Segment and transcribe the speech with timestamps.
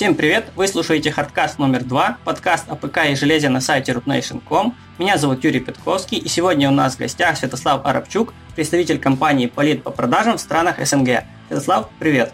[0.00, 0.46] Всем привет!
[0.56, 4.74] Вы слушаете Хардкаст номер два, подкаст о ПК и железе на сайте rootnation.com.
[4.96, 9.82] Меня зовут Юрий Петковский, и сегодня у нас в гостях Святослав Арабчук, представитель компании Полит
[9.82, 11.24] по продажам в странах СНГ.
[11.48, 12.32] Святослав, привет!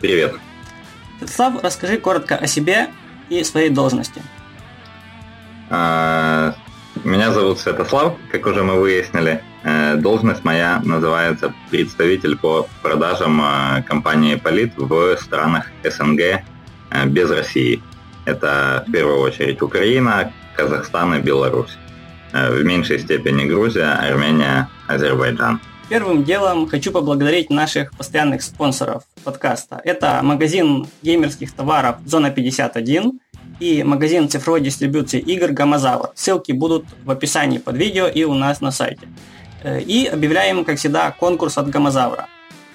[0.00, 0.34] Привет!
[1.18, 2.88] Святослав, расскажи коротко о себе
[3.28, 4.22] и своей должности.
[5.68, 6.54] А,
[7.04, 9.42] меня зовут Святослав, как уже мы выяснили.
[9.64, 16.42] Э, должность моя называется представитель по продажам э, компании Полит в странах СНГ
[17.06, 17.82] без России.
[18.24, 21.76] Это в первую очередь Украина, Казахстан и Беларусь.
[22.32, 25.60] В меньшей степени Грузия, Армения, Азербайджан.
[25.88, 29.80] Первым делом хочу поблагодарить наших постоянных спонсоров подкаста.
[29.84, 33.18] Это магазин геймерских товаров «Зона 51»,
[33.62, 36.10] и магазин цифровой дистрибуции игр Гамазавр.
[36.14, 39.06] Ссылки будут в описании под видео и у нас на сайте.
[39.62, 42.26] Э, и объявляем, как всегда, конкурс от Гамазавра.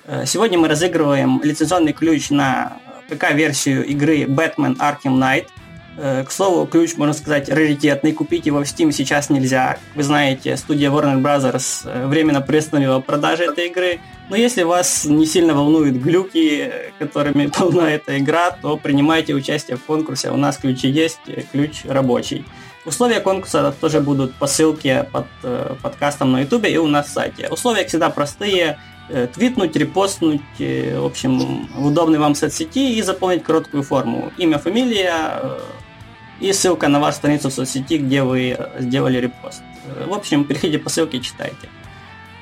[0.06, 2.78] Э, сегодня мы разыгрываем лицензионный ключ на
[3.10, 5.48] ПК-версию игры Batman Arkham Knight.
[5.98, 8.14] Э, к слову, ключ, можно сказать, раритетный.
[8.14, 9.78] Купить его в Steam сейчас нельзя.
[9.96, 12.08] Вы знаете, студия Warner Bros.
[12.08, 14.00] временно приостановила продажи этой игры.
[14.30, 19.84] Но если вас не сильно волнуют глюки, которыми полна эта игра, то принимайте участие в
[19.84, 20.30] конкурсе.
[20.30, 21.20] У нас ключи есть,
[21.52, 22.46] ключ рабочий.
[22.86, 27.10] Условия конкурса тоже будут по ссылке под э, подкастом на ютубе и у нас в
[27.10, 27.50] сайте.
[27.50, 28.78] Условия всегда простые.
[29.10, 34.32] Э, твитнуть, репостнуть, э, в общем, в удобной вам соцсети и заполнить короткую форму.
[34.38, 35.42] Имя, фамилия
[36.42, 39.64] и ссылка на вашу страницу в соцсети, где вы сделали репост.
[40.08, 41.70] В общем, переходите по ссылке и читайте.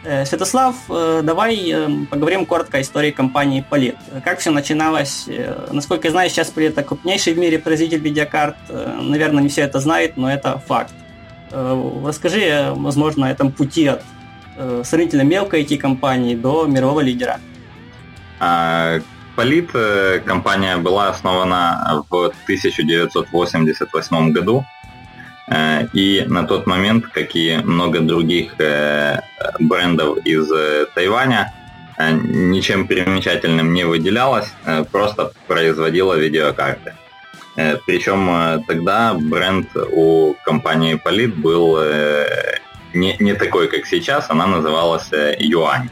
[0.05, 3.95] Э, Святослав, э, давай э, поговорим коротко о истории компании Polit.
[4.23, 5.27] Как все начиналось?
[5.71, 8.55] Насколько я знаю, сейчас это крупнейший в мире производитель видеокарт.
[8.69, 10.93] Наверное, не все это знают, но это факт.
[11.51, 14.03] Расскажи, возможно, о этом пути от
[14.83, 17.39] сравнительно мелкой IT-компании до мирового лидера.
[19.35, 19.71] Полит
[20.25, 24.65] компания была основана в 1988 году
[25.47, 29.19] Э, и на тот момент, как и много других э,
[29.59, 31.53] брендов из э, Тайваня,
[31.97, 34.51] ничем примечательным не выделялась,
[34.91, 36.93] просто производила видеокарты.
[37.85, 41.79] Причем тогда бренд у компании Polit был
[42.95, 45.89] не, не такой, как сейчас, она называлась Юань.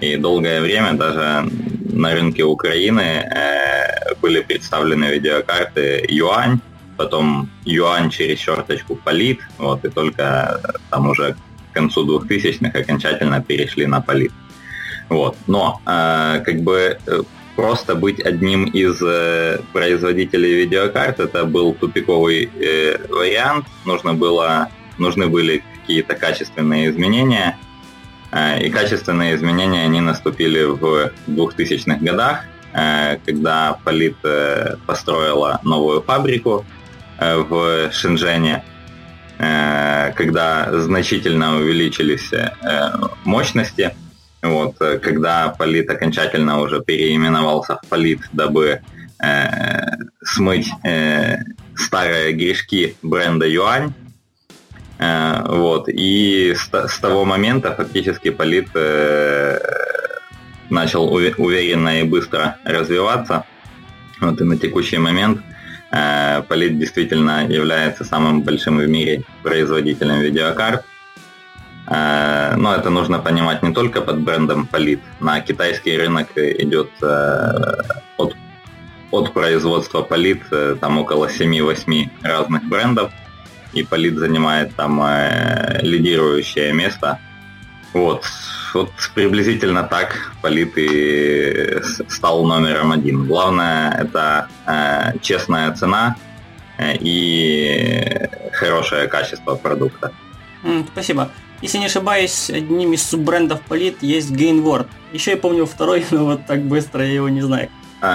[0.00, 1.48] И долгое время даже
[1.92, 3.24] на рынке Украины
[4.20, 6.60] были представлены видеокарты Юань,
[6.96, 11.34] потом юань через черточку полит, вот, и только там уже
[11.70, 14.32] к концу 2000-х окончательно перешли на полит.
[15.08, 15.36] Вот.
[15.46, 17.22] Но э, как бы э,
[17.54, 23.66] просто быть одним из э, производителей видеокарт это был тупиковый э, вариант.
[23.84, 24.68] Нужно было,
[24.98, 27.56] нужны были какие-то качественные изменения.
[28.32, 32.40] Э, и качественные изменения они наступили в 2000-х годах,
[32.72, 36.64] э, когда Полит э, построила новую фабрику,
[37.18, 38.62] в Шэньчжэне,
[39.38, 42.30] когда значительно увеличились
[43.24, 43.96] мощности,
[44.42, 48.82] вот, когда Полит окончательно уже переименовался в Полит, дабы
[50.22, 50.70] смыть
[51.74, 53.94] старые грешки бренда Юань.
[54.98, 59.58] Э, вот, и с, того момента фактически Полит э,
[60.70, 63.44] начал уверенно и быстро развиваться.
[64.20, 65.40] Вот, и на текущий момент–
[65.90, 70.84] Э, Полит действительно является самым большим в мире производителем видеокарт.
[71.88, 74.98] Но это нужно понимать не только под брендом Полит.
[75.20, 78.34] На китайский рынок идет от,
[79.12, 80.42] от производства Полит
[80.80, 83.12] там около 7-8 разных брендов.
[83.76, 85.00] И Полит занимает там
[85.82, 87.18] лидирующее место.
[87.92, 88.24] Вот,
[88.74, 93.26] вот приблизительно так Полит и стал номером один.
[93.26, 96.16] Главное это э, честная цена
[96.78, 100.12] э, и хорошее качество продукта.
[100.92, 101.30] спасибо.
[101.62, 104.88] Если не ошибаюсь, одним из суббрендов Полит есть Gainward.
[105.12, 107.70] Еще я помню второй, но вот так быстро я его не знаю.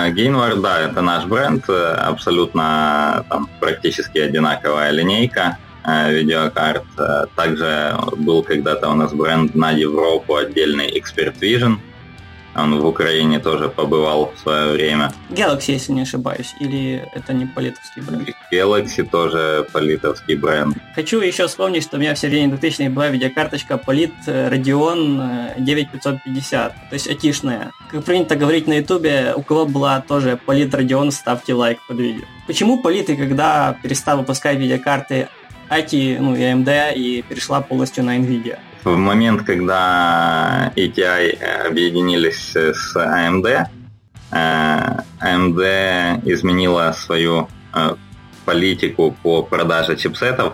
[0.09, 5.57] Gainward, да, это наш бренд, э, абсолютно там, практически одинаковая линейка.
[5.83, 6.83] Э, видеокарт.
[6.99, 11.77] Э, также был когда-то у нас бренд на Европу отдельный Expert Vision.
[12.55, 15.13] Он в Украине тоже побывал в свое время.
[15.29, 18.29] Galaxy, если не ошибаюсь, или это не политовский бренд?
[18.51, 20.75] Galaxy тоже политовский бренд.
[20.95, 26.93] Хочу еще вспомнить, что у меня в середине 2000 была видеокарточка Polit Radeon 9550, то
[26.93, 27.71] есть атишная.
[27.89, 32.25] Как принято говорить на ютубе, у кого была тоже Polit Radeon, ставьте лайк под видео.
[32.47, 35.29] Почему политы, когда перестал выпускать видеокарты
[35.69, 38.59] ATI, ну и AMD, и перешла полностью на NVIDIA.
[38.83, 43.67] В момент, когда ATI объединились с AMD,
[44.31, 47.47] AMD изменила свою
[48.45, 50.53] политику по продаже чипсетов.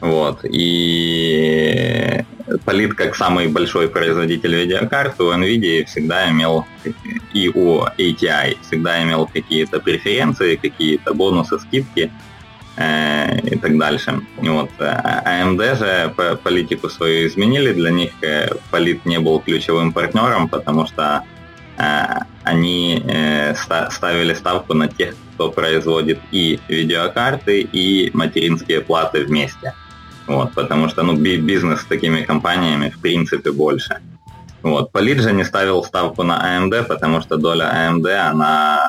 [0.00, 0.44] Вот.
[0.44, 2.24] И
[2.64, 6.64] Полит, как самый большой производитель видеокарт, у NVIDIA всегда имел,
[7.32, 12.25] и у ATI всегда имел какие-то преференции, какие-то бонусы, скидки э,
[12.78, 14.20] и так дальше.
[14.42, 14.70] И вот.
[14.78, 20.86] AMD а же политику свою изменили, для них э, Полит не был ключевым партнером, потому
[20.86, 21.22] что
[21.78, 22.04] э,
[22.44, 29.72] они э, ставили ставку на тех, кто производит и видеокарты, и материнские платы вместе.
[30.26, 34.00] Вот, потому что ну, бизнес с такими компаниями в принципе больше.
[34.62, 34.90] Вот.
[34.90, 38.80] Полит же не ставил ставку на AMD, потому что доля AMD, она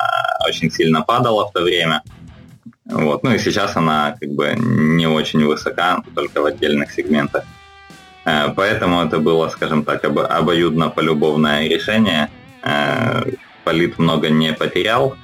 [0.48, 2.02] очень сильно падала в то время.
[2.88, 3.22] Вот.
[3.22, 7.44] Ну и сейчас она как бы не очень высока, только в отдельных сегментах.
[8.24, 12.28] Э, поэтому это было, скажем так, обоюдно-полюбовное решение.
[12.62, 13.22] Э,
[13.64, 15.16] Полит много не потерял,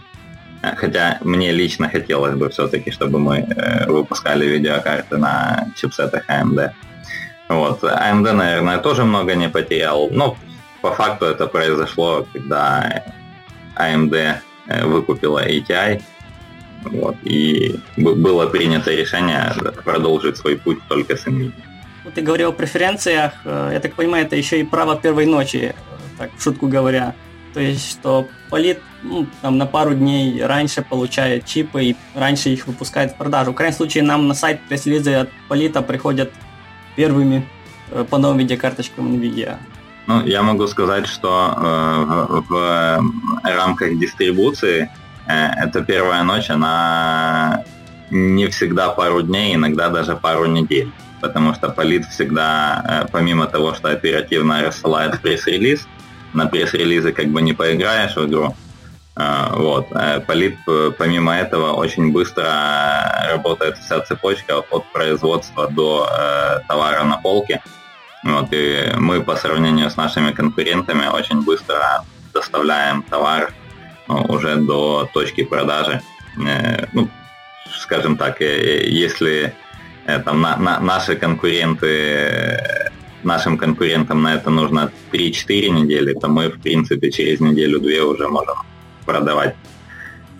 [0.76, 6.70] Хотя мне лично хотелось бы все-таки, чтобы мы э, выпускали видеокарты на чипсетах AMD.
[7.48, 7.82] Вот.
[7.82, 10.08] AMD, наверное, тоже много не потерял.
[10.10, 10.36] Но
[10.80, 13.02] по факту это произошло, когда
[13.76, 14.36] AMD
[14.68, 16.02] э, выкупила ATI.
[16.82, 19.54] Вот, и было принято решение
[19.84, 21.52] продолжить свой путь только с NVIDIA.
[22.04, 23.32] Ну, ты говорил о преференциях.
[23.44, 25.74] Э, я так понимаю, это еще и право первой ночи,
[26.18, 27.14] так, в шутку говоря.
[27.54, 32.66] То есть, что полит ну, там, на пару дней раньше получает чипы и раньше их
[32.66, 33.52] выпускает в продажу.
[33.52, 36.32] В крайнем случае нам на сайт пресс-релизы от полита приходят
[36.96, 37.48] первыми
[37.90, 39.56] э, по новым видеокарточкам NVIDIA.
[40.06, 41.62] Ну, я могу сказать, что э,
[42.28, 43.00] в, в
[43.44, 47.64] рамках дистрибуции э, эта первая ночь, она
[48.10, 50.92] не всегда пару дней, иногда даже пару недель.
[51.20, 55.88] Потому что Полит всегда, э, помимо того, что оперативно рассылает пресс-релиз,
[56.34, 58.54] на пресс-релизы как бы не поиграешь в игру.
[59.16, 59.88] А, вот.
[60.26, 60.58] Полит,
[60.98, 62.44] помимо этого, очень быстро
[63.30, 67.62] работает вся цепочка от производства до э, товара на полке.
[68.24, 73.52] Вот, и мы по сравнению с нашими конкурентами очень быстро доставляем товар
[74.08, 76.00] уже до точки продажи.
[76.36, 77.08] Э, ну,
[77.80, 79.54] скажем так, э, если
[80.06, 82.90] э, там на, на, наши конкуренты
[83.22, 88.56] нашим конкурентам на это нужно 3-4 недели, то мы, в принципе, через неделю-две уже можем
[89.06, 89.54] продавать.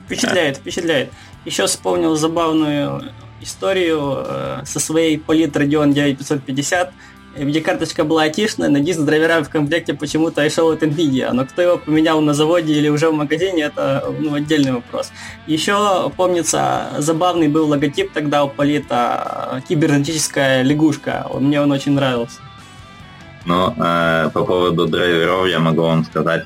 [0.06, 1.10] Впечатляет, впечатляет.
[1.46, 3.02] Еще вспомнил забавную
[3.40, 4.26] историю
[4.66, 6.92] со своей Polit Radeon 9550.
[7.36, 11.62] Видеокарточка была айтишная, на диск с драйверами в комплекте почему-то шел от NVIDIA, но кто
[11.62, 15.10] его поменял на заводе или уже в магазине, это ну, отдельный вопрос.
[15.46, 22.38] Еще, помнится, забавный был логотип тогда у Полита, кибернетическая лягушка, мне он очень нравился.
[23.46, 26.44] Но э, по поводу драйверов я могу вам сказать,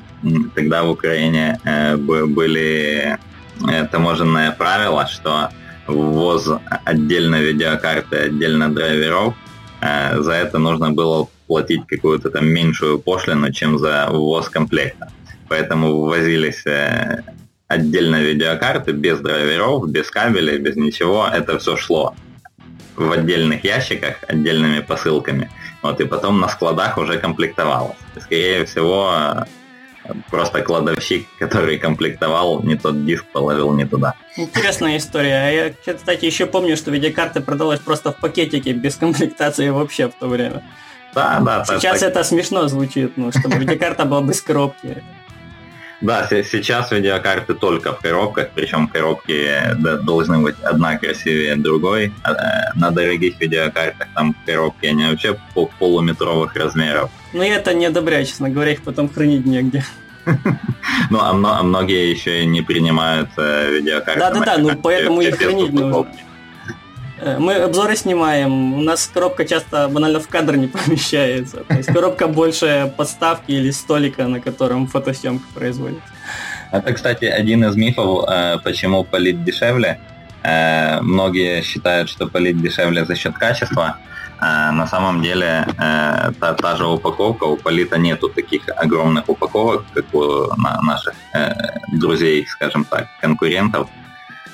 [0.55, 3.17] тогда в Украине э, были
[3.69, 5.49] э, таможенные правила, что
[5.87, 6.49] ввоз
[6.85, 9.33] отдельно видеокарты, отдельно драйверов,
[9.81, 15.11] э, за это нужно было платить какую-то там меньшую пошлину, чем за ввоз комплекта.
[15.47, 17.23] Поэтому ввозились э,
[17.67, 21.27] отдельно видеокарты без драйверов, без кабелей, без ничего.
[21.31, 22.13] Это все шло
[22.95, 25.49] в отдельных ящиках, отдельными посылками.
[25.81, 27.97] Вот, и потом на складах уже комплектовалось.
[28.19, 29.45] Скорее всего,
[30.29, 34.15] просто кладовщик, который комплектовал, не тот диск положил не туда.
[34.37, 35.73] Интересная история.
[35.85, 40.27] Я, кстати, еще помню, что видеокарта продалась просто в пакетике, без комплектации вообще в то
[40.27, 40.63] время.
[41.13, 41.65] Да, да.
[41.65, 45.03] Сейчас это смешно звучит, ну, чтобы видеокарта была без коробки.
[46.01, 52.13] Да, сейчас видеокарты только в коробках, причем коробки должны быть одна красивее другой.
[52.23, 55.37] А, э, на дорогих видеокартах там коробки, они вообще
[55.77, 57.09] полуметровых размеров.
[57.33, 59.83] Ну я это не одобряю, честно говоря, их потом хранить негде.
[61.09, 64.19] Ну, а, а многие еще и не принимают э, видеокарты.
[64.19, 66.07] Да-да-да, ну поэтому их хранить нужно.
[67.21, 71.57] Э, мы обзоры снимаем, у нас коробка часто банально в кадр не помещается.
[71.67, 76.03] То есть коробка больше подставки или столика, на котором фотосъемка производится.
[76.71, 79.99] Это, кстати, один из мифов, э, почему полит дешевле.
[80.43, 83.97] Э, многие считают, что полит дешевле за счет качества.
[84.41, 85.67] На самом деле
[86.39, 90.47] та, та же упаковка, у полита нету таких огромных упаковок, как у
[90.81, 91.13] наших
[91.91, 93.89] друзей, скажем так, конкурентов.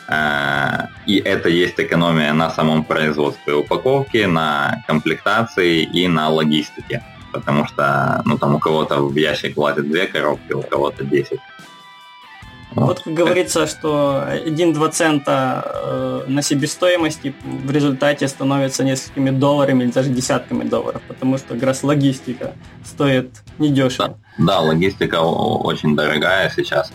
[0.07, 7.03] Э, и это есть экономия на самом производстве упаковки, на комплектации и на логистике.
[7.31, 11.39] Потому что ну, там у кого-то в ящик влазит две коробки, у кого-то 10.
[12.75, 19.91] Вот, как говорится, что 1-2 цента э, на себестоимости в результате становится несколькими долларами или
[19.91, 24.17] даже десятками долларов, потому что как раз логистика стоит недешево.
[24.37, 26.91] Да, да логистика очень дорогая сейчас.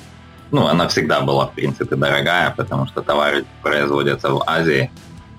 [0.53, 4.91] Ну, она всегда была, в принципе, дорогая, потому что товары производятся в Азии.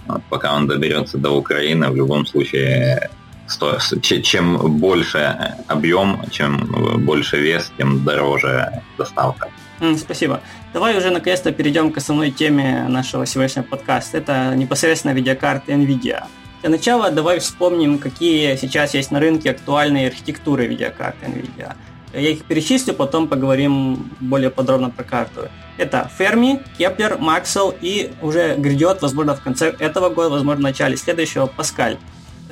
[0.08, 3.10] Вот, пока он доберется до Украины, в любом случае,
[3.48, 3.78] сто...
[4.02, 9.50] чем больше объем, чем больше вес, тем дороже доставка.
[9.98, 10.42] Спасибо.
[10.74, 14.18] Давай уже наконец-то перейдем к основной теме нашего сегодняшнего подкаста.
[14.20, 16.24] Это непосредственно видеокарты NVIDIA.
[16.62, 21.74] Для начала давай вспомним, какие сейчас есть на рынке актуальные архитектуры видеокарт NVIDIA.
[22.14, 25.50] Я их перечислю, потом поговорим более подробно про карту.
[25.78, 30.98] Это Fermi, Kepler, Maxwell и уже грядет, возможно, в конце этого года, возможно, в начале
[30.98, 31.98] следующего, Паскаль.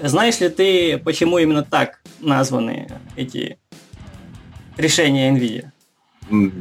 [0.01, 2.87] Знаешь ли ты, почему именно так названы
[3.17, 3.57] эти
[4.77, 5.71] решения NVIDIA?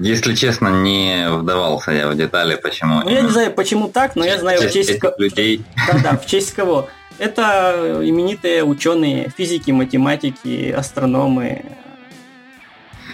[0.00, 3.02] Если честно, не вдавался я в детали, почему.
[3.02, 5.14] Ну, я не знаю, почему так, но я знаю в честь кого.
[5.18, 5.62] людей.
[5.86, 6.88] Да-да, в честь кого.
[7.18, 11.64] Это именитые ученые, физики, математики, астрономы.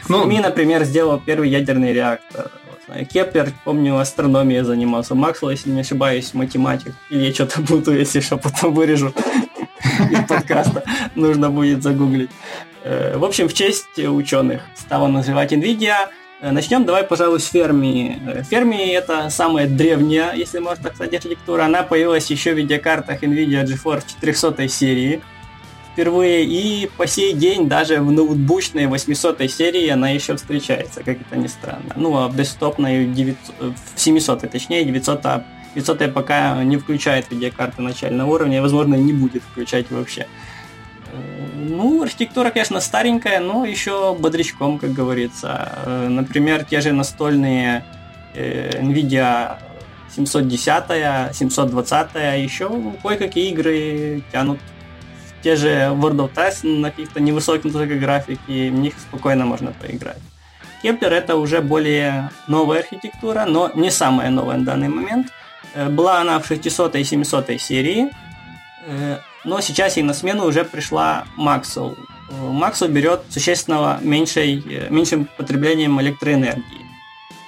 [0.09, 2.51] Ну, Ферми, например, сделал первый ядерный реактор.
[3.13, 5.15] Кеплер, помню, астрономией занимался.
[5.15, 6.95] Максвелл, если не ошибаюсь, математик.
[7.11, 9.13] Или я что-то буду, если что, потом вырежу
[10.11, 10.85] из подкаста.
[11.15, 12.31] Нужно будет загуглить.
[12.85, 16.09] Э, в общем, в честь ученых стало называть NVIDIA–
[16.45, 18.21] Э, Начнем давай, пожалуй, с Ферми.
[18.27, 21.65] Э, Ферми это самая древняя, если можно так сказать, архитектура.
[21.65, 25.23] Она появилась еще в видеокартах NVIDIA GeForce 400 серии
[25.95, 26.45] впервые.
[26.45, 31.47] И по сей день даже в ноутбучной 800 серии она еще встречается, как это ни
[31.47, 31.93] странно.
[31.97, 33.55] Ну, а в десктопной 900,
[33.95, 39.43] в 700 точнее, 900 900 пока не включает видеокарты начального уровня, и, возможно, не будет
[39.43, 40.27] включать вообще.
[41.57, 45.79] Ну, архитектура, конечно, старенькая, но еще бодрячком, как говорится.
[45.87, 47.85] Э, например, те же настольные
[48.35, 49.57] э, NVIDIA
[50.15, 52.71] 710, 720, еще
[53.03, 54.59] кое-какие игры тянут
[55.45, 60.23] те же World of Tanks на каких-то невысоких графике, в них спокойно можно поиграть.
[60.83, 65.29] Кеплер это уже более новая архитектура, но не самая новая на данный момент.
[65.75, 68.11] Э, была она в 600 и 700 серии,
[69.45, 71.97] но сейчас ей на смену уже пришла Maxwell.
[72.31, 76.85] Maxwell берет существенно меньшей, меньшим потреблением электроэнергии.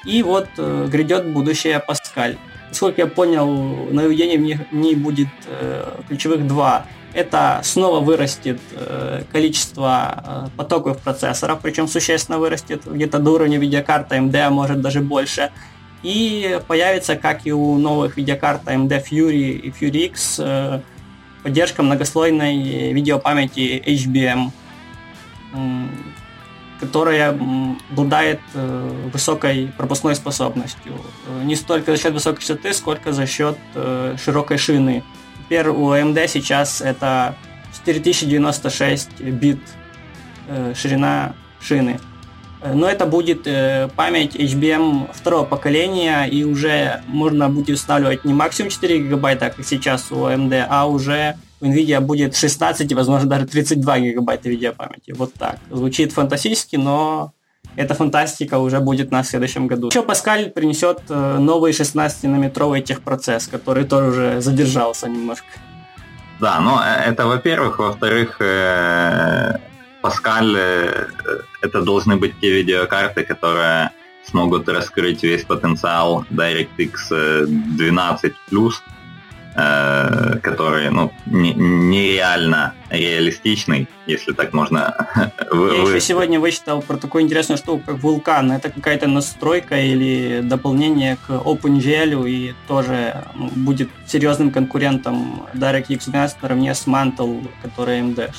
[0.06, 2.36] И вот э, грядет будущее Паскаль.
[2.68, 3.46] Насколько я понял,
[3.90, 6.86] на в них не будет э, ключевых два.
[7.16, 14.16] Это снова вырастет э, количество э, потоков процессоров, причем существенно вырастет, где-то до уровня видеокарты
[14.16, 15.50] AMD, а может даже больше.
[16.02, 20.80] И появится, как и у новых видеокарт AMD Fury и Fury X, э,
[21.42, 24.50] поддержка многослойной видеопамяти HBM,
[26.80, 27.38] которая
[27.90, 28.40] обладает
[29.10, 30.92] высокой пропускной способностью.
[31.44, 33.56] Не столько за счет высокой частоты, сколько за счет
[34.22, 35.02] широкой шины.
[35.46, 37.34] Теперь у AMD сейчас это
[37.84, 39.60] 4096 бит
[40.74, 41.98] ширина шины.
[42.74, 43.44] Но это будет
[43.94, 50.10] память HBM второго поколения, и уже можно будет устанавливать не максимум 4 гигабайта, как сейчас
[50.10, 55.12] у AMD, а уже у NVIDIA будет 16 и, возможно, даже 32 гигабайта видеопамяти.
[55.12, 55.58] Вот так.
[55.70, 57.32] Звучит фантастически, но
[57.76, 59.88] эта фантастика уже будет на следующем году.
[59.88, 65.46] Еще Паскаль принесет э, новый 16-нанометровый техпроцесс, который тоже уже задержался немножко.
[66.40, 67.78] Да, ну э, это во-первых.
[67.78, 69.58] Во-вторых, э,
[70.02, 70.56] Паскаль
[71.62, 73.90] это должны быть те видеокарты, которые
[74.24, 78.32] смогут раскрыть весь потенциал DirectX 12
[79.58, 85.08] Э, который ну, нереально реалистичный, если так можно.
[85.50, 88.52] Я еще сегодня вычитал про такую интересную штуку, как вулкан.
[88.52, 96.42] Это какая-то настройка или дополнение к OpenGL и тоже ну, будет серьезным конкурентом DirectX 12
[96.42, 98.30] наравне с Mantle, который AMD.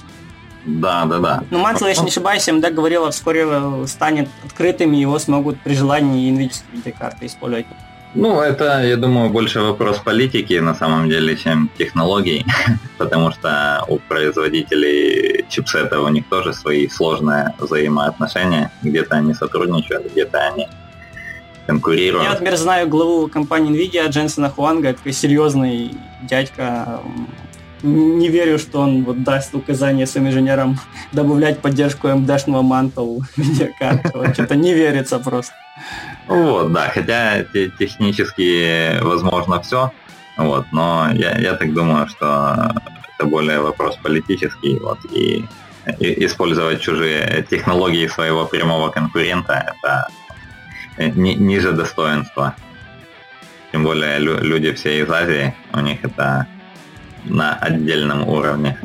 [0.65, 1.43] Да, да, да.
[1.49, 3.47] Ну, Mantle, если не ошибаюсь, AMD говорила, вскоре
[3.87, 7.65] станет открытым, и его смогут при желании NVIDIA видеокарты использовать.
[8.15, 12.45] Ну, это, я думаю, больше вопрос политики на самом деле, чем технологий,
[12.97, 18.71] потому что у производителей чипсетов у них тоже свои сложные взаимоотношения.
[18.81, 20.67] Где-то они сотрудничают, где-то они
[21.67, 22.23] конкурируют.
[22.23, 27.01] Я, например, знаю главу компании NVIDIA Дженсона Хуанга, такой серьезный дядька.
[27.83, 30.79] Не верю, что он вот даст указание своим инженерам
[31.11, 34.33] добавлять поддержку MD-шного Mantle видеокарты.
[34.33, 35.53] Что-то не верится просто.
[36.27, 39.91] Вот, да, хотя технически возможно все,
[40.37, 42.73] вот, но я, я так думаю, что
[43.17, 45.45] это более вопрос политический, вот, и,
[45.99, 50.09] и использовать чужие технологии своего прямого конкурента это
[50.99, 52.55] ни, ниже достоинства.
[53.71, 56.47] Тем более лю, люди все из Азии, у них это
[57.25, 58.77] на отдельном уровне.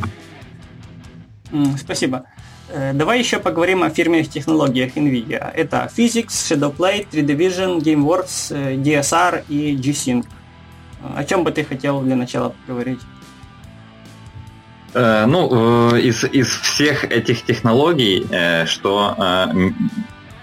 [1.76, 2.24] Спасибо.
[2.74, 5.50] Э, давай еще поговорим о фирменных технологиях NVIDIA.
[5.54, 10.24] Это Physics, Shadowplay, 3D Vision, GameWorks, э, DSR и G-Sync.
[11.16, 13.00] О чем бы ты хотел для начала поговорить?
[14.94, 18.26] Э, ну, из, из всех этих технологий,
[18.66, 19.16] что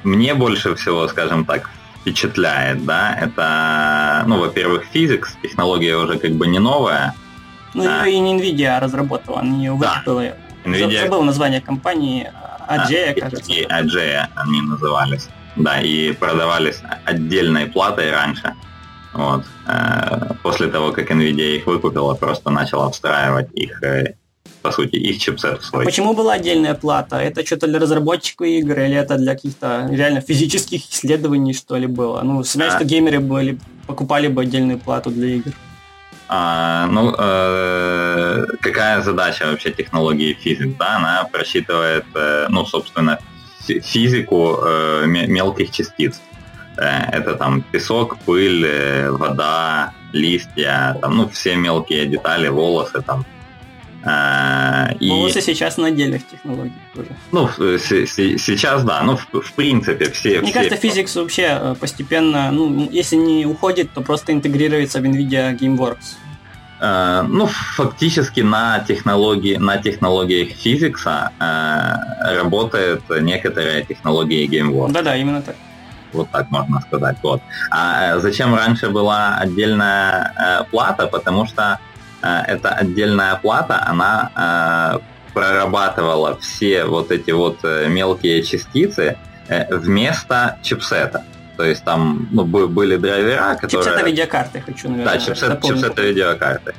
[0.03, 1.69] мне больше всего, скажем так,
[2.01, 7.13] впечатляет, да, это, ну, во-первых, Physics, технология уже как бы не новая.
[7.73, 10.35] Ну, а, и не NVIDIA разработала, они ее выкупила.
[10.65, 11.01] NVIDIA...
[11.01, 12.31] Забыл название компании,
[12.67, 13.51] Аджея, а, кажется.
[13.51, 15.27] И Аджея они назывались.
[15.55, 18.53] Да, и продавались отдельной платой раньше.
[19.13, 19.43] Вот.
[19.67, 24.13] Э, после того, как NVIDIA их выкупила, просто начала встраивать их э,
[24.61, 25.83] по сути, их чипсет в свой.
[25.83, 27.17] А почему была отдельная плата?
[27.17, 32.21] Это что-то для разработчиков игр или это для каких-то реально физических исследований, что ли, было?
[32.23, 32.75] Ну, знаешь, а...
[32.75, 35.53] что геймеры были, покупали бы отдельную плату для игр.
[36.31, 40.77] А, ну, э, какая задача вообще технологии физик?
[40.77, 43.17] Да, она просчитывает, э, ну, собственно,
[43.65, 46.21] физику э, мелких частиц.
[46.77, 53.25] Э, это там песок, пыль, э, вода, листья, там, ну, все мелкие детали, волосы, там,
[54.03, 55.09] а, и...
[55.09, 57.09] Волосы сейчас на отдельных технологиях тоже.
[57.31, 60.39] Ну, сейчас да, ну, в, в принципе, все...
[60.39, 60.53] Мне все...
[60.53, 66.17] кажется, Physics вообще э, постепенно, ну, если не уходит, то просто интегрируется в NVIDIA GameWorks.
[66.81, 74.93] Uh, ну, фактически на технологии, на технологиях физикса uh, работает некоторые технологии GameWorks.
[74.93, 75.57] Да-да, именно так.
[76.13, 77.17] Вот так можно сказать.
[77.21, 77.41] Вот.
[77.69, 81.07] А зачем раньше была отдельная э, плата?
[81.07, 81.88] Потому что Э,
[82.21, 84.99] эта отдельная плата, она э,
[85.33, 89.17] прорабатывала все вот эти вот э, мелкие частицы
[89.69, 91.23] вместо чипсета.
[91.57, 93.83] То есть там ну, были драйвера, которые...
[93.83, 96.75] Чипсета видеокарты, хочу, наверное, Да, чипсет, чипсета видеокарты.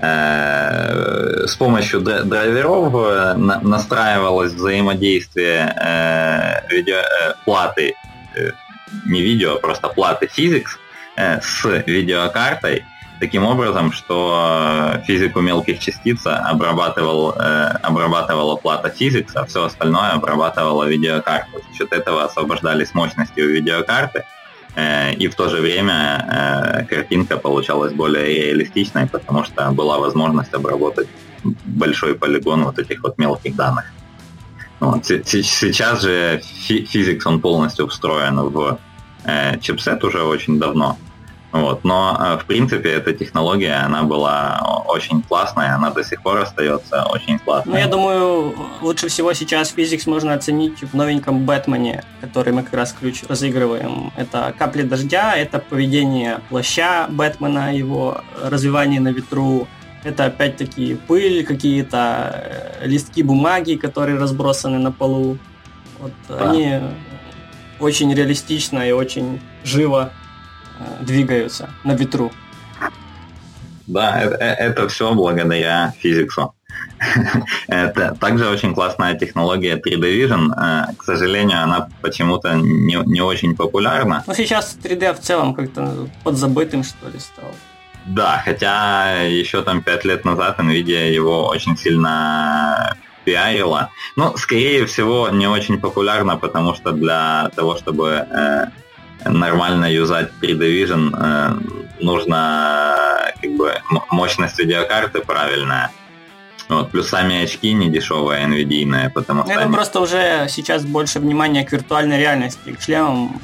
[0.00, 7.00] С помощью драйверов настраивалось взаимодействие видео,
[7.44, 7.94] платы,
[9.06, 10.78] не видео, а просто платы Physics
[11.16, 12.84] с видеокартой,
[13.20, 20.84] таким образом, что физику мелких частиц обрабатывал, э, обрабатывала плата Physics, а все остальное обрабатывала
[20.84, 21.50] видеокарта.
[21.52, 24.24] За счет этого освобождались мощности у видеокарты,
[24.76, 30.54] э, и в то же время э, картинка получалась более реалистичной, потому что была возможность
[30.54, 31.08] обработать
[31.64, 33.84] большой полигон вот этих вот мелких данных.
[34.80, 35.06] Вот.
[35.06, 38.78] Сейчас же Physics он полностью встроен в
[39.24, 40.96] э, чипсет уже очень давно.
[41.54, 41.84] Вот.
[41.84, 47.04] Но, э, в принципе, эта технология, она была очень классная, она до сих пор остается
[47.04, 47.74] очень классной.
[47.74, 52.74] Ну, я думаю, лучше всего сейчас физикс можно оценить в новеньком Бэтмене, который мы как
[52.74, 54.12] раз ключ разыгрываем.
[54.16, 59.68] Это капли дождя, это поведение плаща Бэтмена, его развивание на ветру,
[60.02, 65.38] это опять-таки пыль, какие-то э, листки бумаги, которые разбросаны на полу.
[66.00, 66.50] Вот да.
[66.50, 66.80] они
[67.78, 70.10] очень реалистично и очень живо
[71.00, 72.32] двигаются на ветру.
[73.86, 76.54] Да, это, э, это все благодаря физиксу.
[77.68, 80.52] Это также очень классная технология 3D Vision.
[80.56, 84.24] Э, к сожалению, она почему-то не, не очень популярна.
[84.26, 87.50] Ну, сейчас 3D в целом как-то подзабытым, что ли, стал.
[88.06, 93.90] Да, хотя еще там 5 лет назад NVIDIA его очень сильно пиарила.
[94.16, 98.26] Ну, скорее всего, не очень популярно, потому что для того, чтобы
[99.24, 102.96] нормально юзать 3D Vision, э, нужно
[103.40, 103.72] как бы
[104.10, 105.90] мощность видеокарты правильная.
[106.68, 109.52] Вот, плюс сами очки не дешевые, NVIDIA, потому что...
[109.52, 109.74] Это они...
[109.74, 113.40] просто уже сейчас больше внимания к виртуальной реальности, к шлемам.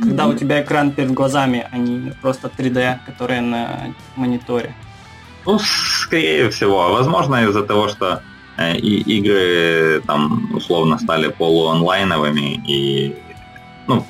[0.00, 0.34] Когда mm-hmm.
[0.34, 4.74] у тебя экран перед глазами, а не просто 3D, которые на мониторе.
[5.46, 6.92] Ну, скорее всего.
[6.92, 8.22] Возможно, из-за того, что
[8.56, 13.14] э, и игры там условно стали полуонлайновыми, и
[13.86, 14.06] ну,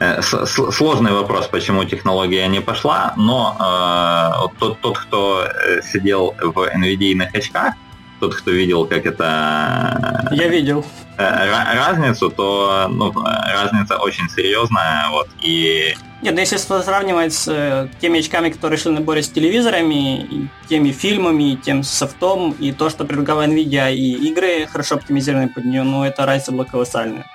[0.00, 6.58] э, сложный вопрос, почему технология не пошла, но э, тот, тот, кто э, сидел в
[6.58, 7.74] NVIDIA очках,
[8.20, 10.28] тот, кто видел, как это...
[10.30, 10.84] Я видел.
[11.18, 15.94] Э, разницу, то ну, разница очень серьезная, вот, и...
[16.22, 20.48] Нет, ну если сравнивать с э, теми очками, которые шли на наборе с телевизорами, и
[20.68, 25.64] теми фильмами, и тем софтом, и то, что предлагала NVIDIA, и игры хорошо оптимизированы под
[25.64, 27.26] нее, ну, это разница была колоссальная.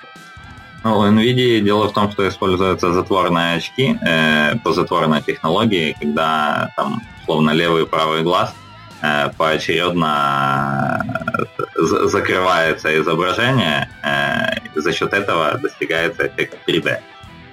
[0.83, 6.71] Ну, у NVIDIA дело в том, что используются затворные очки э, по затворной технологии, когда
[6.75, 8.53] там, словно левый и правый глаз
[9.01, 11.03] э, поочередно
[11.37, 16.99] э, закрывается изображение, э, за счет этого достигается эффект 3D.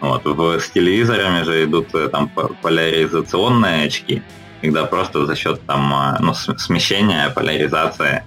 [0.01, 0.25] Вот.
[0.25, 2.31] В, с телевизорами же идут э, там
[2.63, 4.23] поляризационные очки,
[4.61, 8.23] когда просто за счет там, э, ну, смещения, поляризации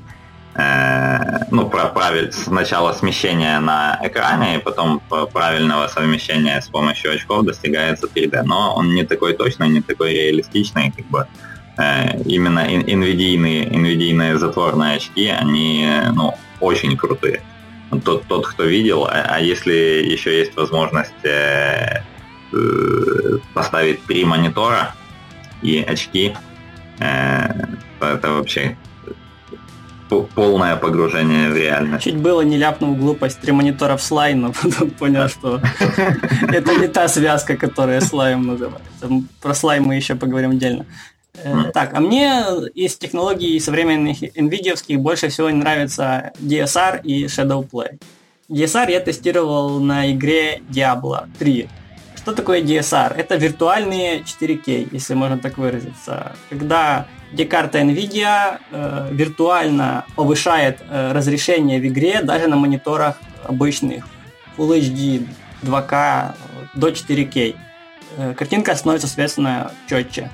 [0.58, 5.02] э, ну, правиль, сначала смещение на экране, и потом
[5.34, 8.44] правильного совмещения с помощью очков достигается 3D.
[8.44, 11.28] Но он не такой точный, не такой реалистичный, как бы
[11.78, 17.42] э, именно NVIDIA-ные, NVIDIA затворные очки, они ну, очень крутые.
[18.04, 22.02] Тот, тот, кто видел, а, а если еще есть возможность э,
[22.52, 24.94] э, поставить три монитора
[25.62, 26.36] и очки,
[27.00, 27.50] э,
[28.02, 28.76] это вообще
[30.10, 32.04] полное погружение в реальность.
[32.04, 35.62] Чуть было не ляпнул глупость три монитора в слайм, но потом понял, что
[36.52, 39.10] это не та связка, которая слайм называется.
[39.42, 40.86] Про слайм мы еще поговорим отдельно.
[41.44, 42.44] Э, так, а мне
[42.74, 48.00] из технологий современных NVIDIA больше всего нравится DSR и Shadowplay.
[48.50, 51.68] DSR я тестировал на игре Diablo 3.
[52.16, 53.14] Что такое DSR?
[53.16, 56.34] Это виртуальные 4K, если можно так выразиться.
[56.50, 64.06] Когда где карта NVIDIA э, виртуально повышает э, разрешение в игре даже на мониторах обычных
[64.58, 65.28] Full HD
[65.64, 66.34] 2K
[66.76, 67.56] до 4K.
[68.18, 70.30] Э, картинка становится, соответственно, четче.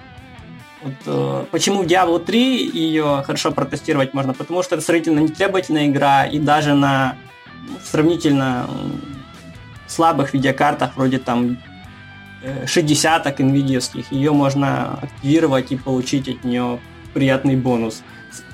[0.84, 4.34] Вот, э, почему Diablo 3 ее хорошо протестировать можно?
[4.34, 7.16] Потому что это сравнительно нетребовательная игра, и даже на
[7.68, 8.70] ну, сравнительно
[9.88, 11.58] слабых видеокартах, вроде там
[12.66, 16.80] 60 NVIDIA, ее можно активировать и получить от нее
[17.14, 18.04] приятный бонус.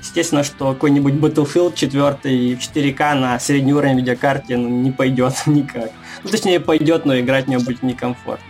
[0.00, 5.90] Естественно, что какой-нибудь Battlefield 4 в 4К на средний уровень видеокарте ну, не пойдет никак.
[6.22, 8.46] Ну, точнее, пойдет, но играть в нее будет некомфортно.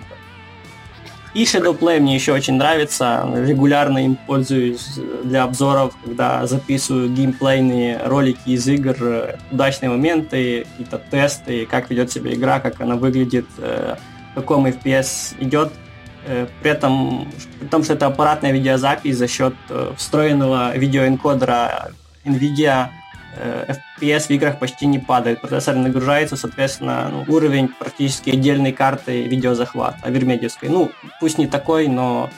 [1.33, 3.25] И Shadowplay мне еще очень нравится.
[3.37, 11.67] Регулярно им пользуюсь для обзоров, когда записываю геймплейные ролики из игр, удачные моменты, какие-то тесты,
[11.67, 13.95] как ведет себя игра, как она выглядит, э,
[14.33, 15.73] в каком FPS идет.
[16.27, 21.93] Э, при этом, при том, что это аппаратная видеозапись за счет э, встроенного видеоэнкодера
[22.25, 22.89] NVIDIA
[23.37, 25.41] FPS в играх почти не падает.
[25.41, 30.69] Процессор нагружается, соответственно, ну, уровень практически отдельной карты видеозахвата, авермедиевской.
[30.69, 30.91] Ну,
[31.21, 32.29] пусть не такой, но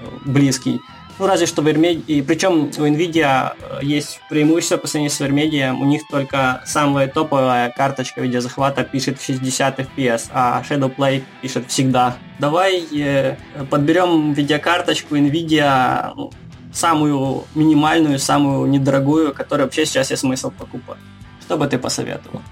[0.00, 0.80] э, близкий.
[1.22, 5.20] Ну, разве что в Vermedia, и причем у Nvidia э, есть преимущество по сравнению с
[5.20, 11.68] Vermedia, у них только самая топовая карточка видеозахвата пишет в 60 FPS, а Shadowplay пишет
[11.68, 12.16] всегда.
[12.40, 13.36] Давай э,
[13.70, 16.32] подберем видеокарточку Nvidia, ну,
[16.72, 20.98] самую минимальную, самую недорогую, которую вообще сейчас есть смысл покупать.
[21.42, 22.42] Что бы ты посоветовал?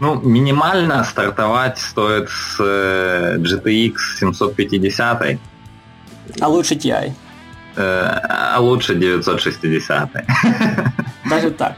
[0.00, 5.38] Ну, минимально стартовать стоит с э, GTX 750.
[6.40, 7.12] А лучше TI?
[7.76, 10.10] Э, а лучше 960.
[11.30, 11.76] Даже так.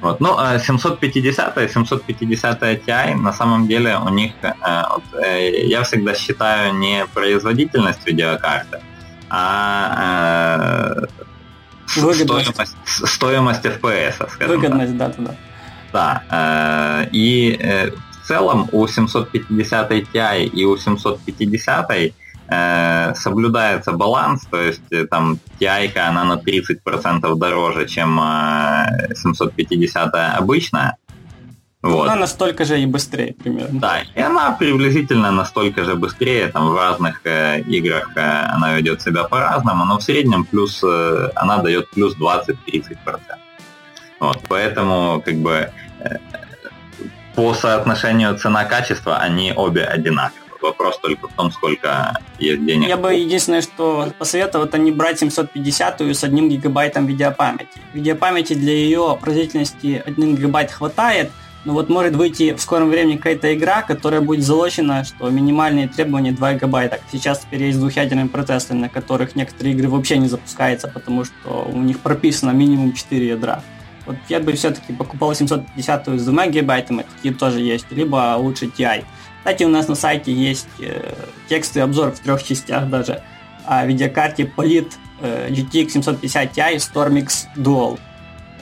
[0.00, 0.20] Вот.
[0.20, 4.52] Ну, 750 а 750 Ti на самом деле у них, э,
[4.90, 8.80] вот, я всегда считаю не производительность видеокарты,
[9.30, 10.94] а
[11.86, 15.16] стоимость, стоимость FPS, скажем Выгодность, так.
[15.16, 15.34] да,
[15.92, 16.22] да.
[16.28, 17.08] Да.
[17.10, 17.58] И
[18.22, 21.90] в целом у 750 Ti и у 750
[22.48, 30.14] э, соблюдается баланс, то есть э, там TI она на 30% дороже, чем э, 750
[30.38, 30.96] обычная.
[31.82, 32.08] Вот.
[32.08, 33.80] Она настолько же и быстрее, примерно.
[33.80, 39.02] Да, и она приблизительно настолько же быстрее, там в разных э, играх э, она ведет
[39.02, 43.20] себя по-разному, но в среднем плюс э, она дает плюс 20-30%.
[44.18, 46.16] Вот, поэтому как бы э,
[47.36, 50.45] по соотношению цена-качество они обе одинаковые.
[50.66, 52.88] Вопрос только в том, сколько есть денег.
[52.88, 57.80] Я бы единственное, что посоветовал, это не брать 750 с одним гигабайтом видеопамяти.
[57.94, 61.30] Видеопамяти для ее производительности 1 гигабайт хватает,
[61.64, 66.32] но вот может выйти в скором времени какая-то игра, которая будет залочена, что минимальные требования
[66.32, 66.98] 2 гигабайта.
[67.12, 71.78] Сейчас теперь есть двухъядерные процессоры, на которых некоторые игры вообще не запускаются, потому что у
[71.78, 73.62] них прописано минимум 4 ядра.
[74.04, 79.04] Вот я бы все-таки покупал 750 с 2 гигабайтами, такие тоже есть, либо лучше TI.
[79.46, 81.14] Кстати, у нас на сайте есть э,
[81.48, 83.22] текстовый обзор в трех частях даже
[83.64, 88.00] о видеокарте Polit э, GTX 750 Ti Stormix Dual.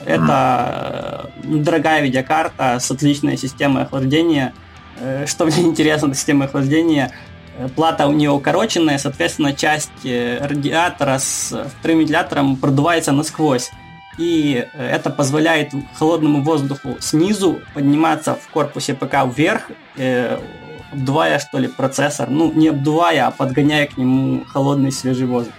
[0.04, 4.52] Это э, дорогая видеокарта с отличной системой охлаждения.
[5.00, 7.12] Э, что мне интересно, система охлаждения
[7.56, 13.70] э, плата у нее укороченная, соответственно, часть э, радиатора с вторым вентилятором продувается насквозь.
[14.18, 19.70] И э, это позволяет холодному воздуху снизу подниматься в корпусе ПК вверх,
[20.94, 22.30] обдувая, что ли, процессор.
[22.30, 25.54] Ну, не обдувая, а подгоняя к нему холодный свежий воздух.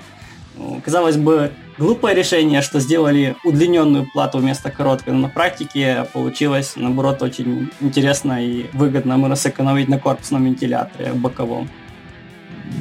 [0.58, 6.74] Ну, казалось бы, глупое решение, что сделали удлиненную плату вместо короткой, но на практике получилось,
[6.76, 9.18] наоборот, очень интересно и выгодно.
[9.18, 11.70] Можно сэкономить на корпусном вентиляторе боковом.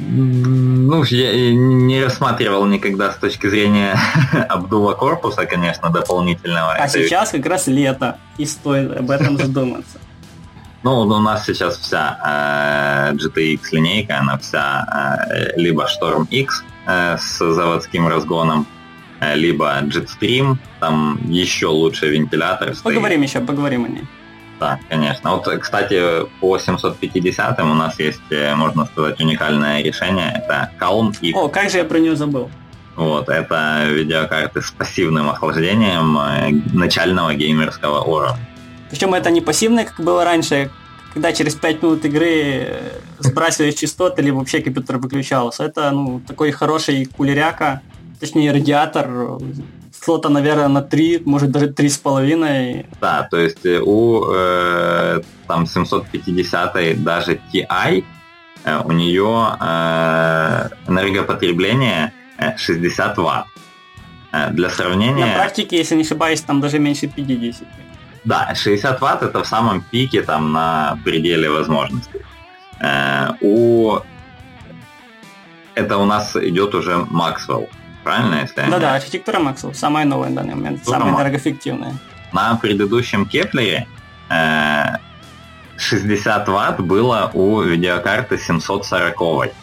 [0.07, 3.97] Ну, я не рассматривал никогда с точки зрения
[4.49, 6.73] обдува корпуса, конечно, дополнительного.
[6.73, 9.99] А Это сейчас как раз лето, и стоит об этом задуматься.
[10.85, 14.85] Ну, у нас сейчас вся э, GTX линейка, она вся
[15.31, 18.67] э, либо Storm X э, с заводским разгоном,
[19.19, 22.75] э, либо Jetstream, там еще лучше вентилятор.
[22.83, 23.29] Поговорим стоит.
[23.29, 24.03] еще, поговорим о ней.
[24.59, 25.31] Да, конечно.
[25.31, 25.99] Вот, кстати,
[26.39, 30.33] по 750 у нас есть, э, можно сказать, уникальное решение.
[30.35, 31.35] Это Calm X.
[31.35, 32.51] О, как же я про нее забыл.
[32.95, 38.37] Вот, это видеокарты с пассивным охлаждением э, начального геймерского уровня.
[38.89, 40.69] Причем это не пассивное, как было раньше,
[41.13, 45.63] когда через 5 минут игры э, сбрасываешь частоты, или вообще компьютер выключался.
[45.63, 47.81] Это ну, такой хороший кулеряка,
[48.19, 49.39] точнее радиатор
[50.05, 52.85] слота, наверное, на 3, может даже 3,5.
[53.01, 58.03] Да, то есть э, у э, там 750 даже TI
[58.63, 62.11] э, у нее э, энергопотребление
[62.57, 63.47] 60 ватт.
[64.31, 65.25] Э, для сравнения...
[65.25, 67.67] На практике, если не ошибаюсь, там даже меньше 50.
[68.25, 72.21] Да, 60 ватт это в самом пике, там на пределе возможностей.
[72.81, 73.99] Э, у...
[75.75, 77.69] Это у нас идет уже Maxwell
[78.05, 78.41] правильно?
[78.41, 81.95] Если да, да, архитектура Maxwell, самая новая на данный момент, самая энергоэффективная.
[82.31, 83.87] На предыдущем Кеплере
[84.29, 84.97] э,
[85.77, 89.53] 60 ватт было у видеокарты 740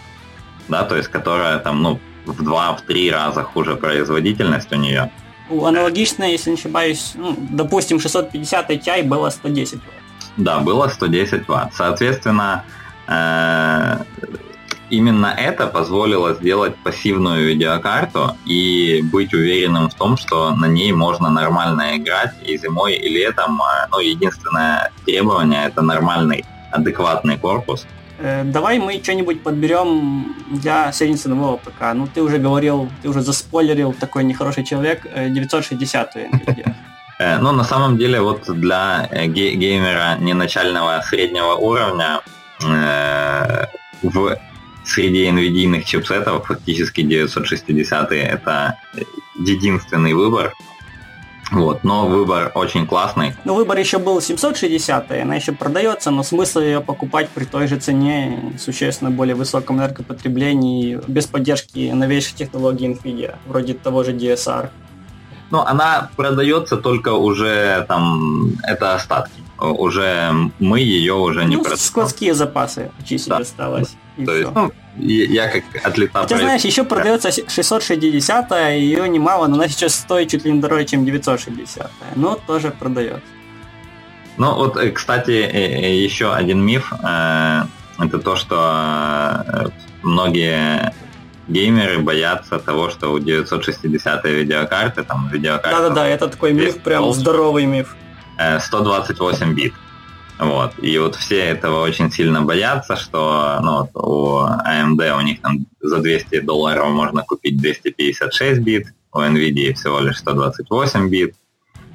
[0.68, 5.10] да, то есть которая там, ну, в 2-3 раза хуже производительность у нее.
[5.52, 9.84] У аналогичной, если не ошибаюсь, ну, допустим, 650 Ti было 110 ватт.
[10.38, 11.74] Да, было 110 ватт.
[11.74, 12.64] Соответственно,
[13.06, 13.98] э,
[14.88, 21.28] именно это позволило сделать пассивную видеокарту и быть уверенным в том, что на ней можно
[21.28, 23.60] нормально играть и зимой, и летом.
[23.60, 27.86] А, ну, единственное требование это нормальный, адекватный корпус.
[28.22, 31.92] Э, давай мы что-нибудь подберем для среднеценового ПК.
[31.94, 36.74] Ну, ты уже говорил, ты уже заспойлерил, такой нехороший человек, 960 э, NVIDIA.
[37.18, 42.20] Э, ну, на самом деле, вот для геймера не начального, а среднего уровня
[44.02, 44.36] в
[44.84, 48.78] среди NVIDIA чипсетов фактически 960 это
[49.36, 50.52] единственный выбор.
[51.52, 53.34] Вот, но выбор очень классный.
[53.44, 57.76] Ну, выбор еще был 760, она еще продается, но смысл ее покупать при той же
[57.76, 64.70] цене, существенно более высоком энергопотреблении, без поддержки новейших технологий NVIDIA, вроде того же DSR.
[65.50, 69.42] Ну, она продается только уже там, это остатки.
[69.60, 71.78] Уже мы ее уже не ну, продаем.
[71.78, 73.36] складские запасы чистить да.
[73.36, 73.94] осталось.
[74.16, 76.20] То есть, ну, я как атлета...
[76.20, 80.84] Хотя, знаешь, еще продается 660 ее немало, но она сейчас стоит чуть ли не дороже,
[80.84, 83.26] чем 960 но тоже продается.
[84.38, 89.70] Ну вот, э, кстати, э, э, еще один миф, это то, что
[90.02, 90.92] многие
[91.48, 95.78] геймеры боятся того, что у 960 видеокарты, там видеокарты...
[95.78, 97.94] Да-да-да, это такой миф, прям здоровый миф.
[98.60, 99.74] 128 бит.
[100.42, 100.72] Вот.
[100.82, 105.66] И вот все этого очень сильно боятся, что ну, вот у AMD у них там
[105.80, 111.36] за 200 долларов можно купить 256 бит, у NVIDIA всего лишь 128 бит.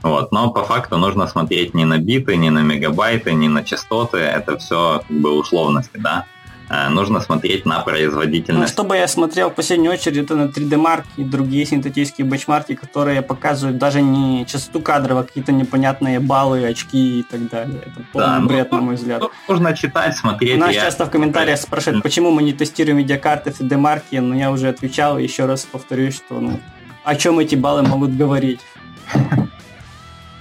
[0.01, 0.31] Вот.
[0.31, 4.57] Но по факту нужно смотреть не на биты, не на мегабайты, не на частоты, это
[4.57, 6.25] все как бы условности, да.
[6.69, 8.61] Э, нужно смотреть на производительность.
[8.61, 13.21] Ну, чтобы я смотрел в последнюю очередь, это на 3D-марки и другие синтетические бэчмарки, которые
[13.21, 17.81] показывают даже не частоту кадров, а какие-то непонятные баллы, очки и так далее.
[17.85, 19.21] Это полный да, ну, бред, ну, на мой взгляд.
[19.21, 20.59] Ну, нужно читать, смотреть.
[20.59, 20.81] Нас я...
[20.81, 25.45] часто в комментариях спрашивают, почему мы не тестируем видеокарты 3D-марки, но я уже отвечал, еще
[25.45, 26.59] раз повторюсь, что ну,
[27.05, 28.59] о чем эти баллы могут говорить.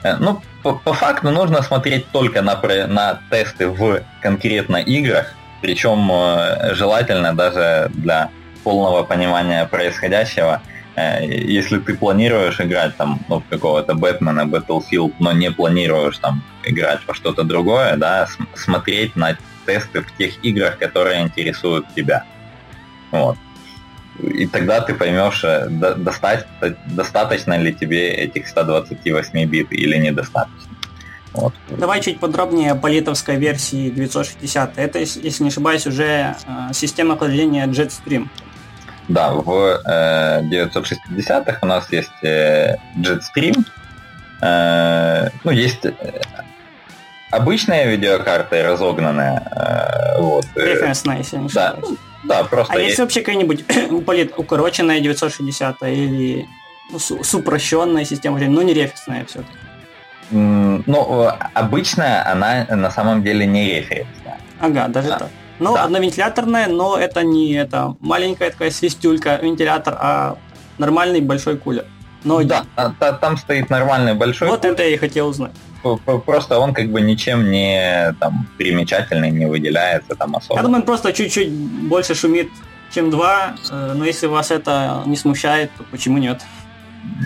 [0.02, 6.10] Э, ну, по, по факту нужно смотреть только на, на тесты в конкретно играх, причем
[6.10, 8.30] э, желательно даже для
[8.64, 10.60] полного понимания происходящего,
[10.96, 16.42] э, если ты планируешь играть там ну, в какого-то Бэтмена, Battlefield, но не планируешь там
[16.64, 22.24] играть во что-то другое, да, смотреть на тесты в тех играх, которые интересуют тебя.
[23.10, 23.36] Вот.
[24.18, 26.46] И тогда ты поймешь, э, достать,
[26.86, 30.65] достаточно ли тебе этих 128 бит или недостаточно.
[31.36, 31.52] Вот.
[31.68, 34.78] Давай чуть подробнее о политовской версии 960.
[34.78, 38.28] Это, если не ошибаюсь, уже э, система охлаждения Jetstream.
[39.08, 43.64] Да, в э, 960-х у нас есть э, Jetstream.
[44.40, 45.92] Э, ну, есть э,
[47.30, 49.42] обычные видеокарты разогнанные.
[49.54, 51.48] Э, вот, э, Референсная, если не.
[51.48, 51.76] Да,
[52.24, 53.64] да, просто а есть, есть вообще какая-нибудь
[54.38, 56.48] укороченная 960 или
[56.90, 59.65] ну, с, с упрощенной системой, но не референсная все-таки?
[60.30, 64.38] Ну, обычная она на самом деле не референсная.
[64.60, 65.18] Ага, даже да.
[65.18, 65.28] так.
[65.58, 65.84] Но да.
[65.84, 70.38] одновентиляторная, но это не это маленькая такая свистюлька вентилятор, а
[70.78, 71.86] нормальный большой кулер.
[72.24, 74.48] Но да, а, там стоит нормальный большой.
[74.48, 74.74] Вот кулер.
[74.74, 75.52] это я и хотел узнать.
[76.24, 80.58] Просто он как бы ничем не там примечательный, не выделяется там особо.
[80.58, 82.50] Я думаю, он просто чуть-чуть больше шумит,
[82.92, 86.42] чем два, э, но если вас это не смущает, то почему нет?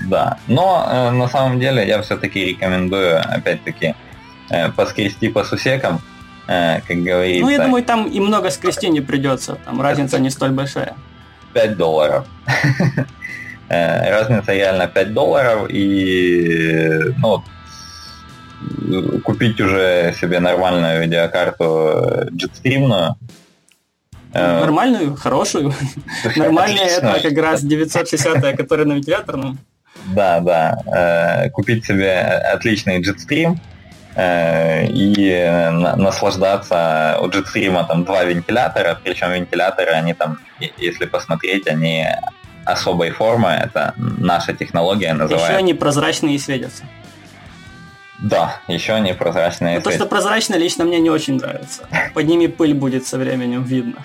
[0.09, 3.95] Да, но э, на самом деле я все-таки рекомендую, опять-таки,
[4.51, 6.01] э, поскрести по сусекам,
[6.49, 7.45] э, как говорится.
[7.45, 10.95] Ну, я думаю, там и много скрести не придется, там разница не столь большая.
[11.55, 12.27] 5 долларов.
[13.73, 17.45] Э, разница реально 5 долларов, и ну,
[19.23, 22.29] купить уже себе нормальную видеокарту э,
[24.33, 25.73] Нормальную, хорошую.
[26.37, 29.59] Нормальная это как раз 960, которая на вентиляторном.
[30.07, 30.79] Да, да.
[30.87, 33.57] Э, купить себе отличный Jetstream
[34.15, 37.19] э, и наслаждаться.
[37.23, 40.39] У Jetstream там два вентилятора, причем вентиляторы, они там,
[40.79, 42.07] если посмотреть, они
[42.65, 43.49] особой формы.
[43.49, 45.53] Это наша технология называется.
[45.53, 46.85] Еще они прозрачные и светятся.
[48.21, 49.77] Да, еще они прозрачные.
[49.77, 51.89] Но то, что прозрачно, лично мне не очень нравится.
[52.15, 54.05] Под ними пыль будет со временем видно.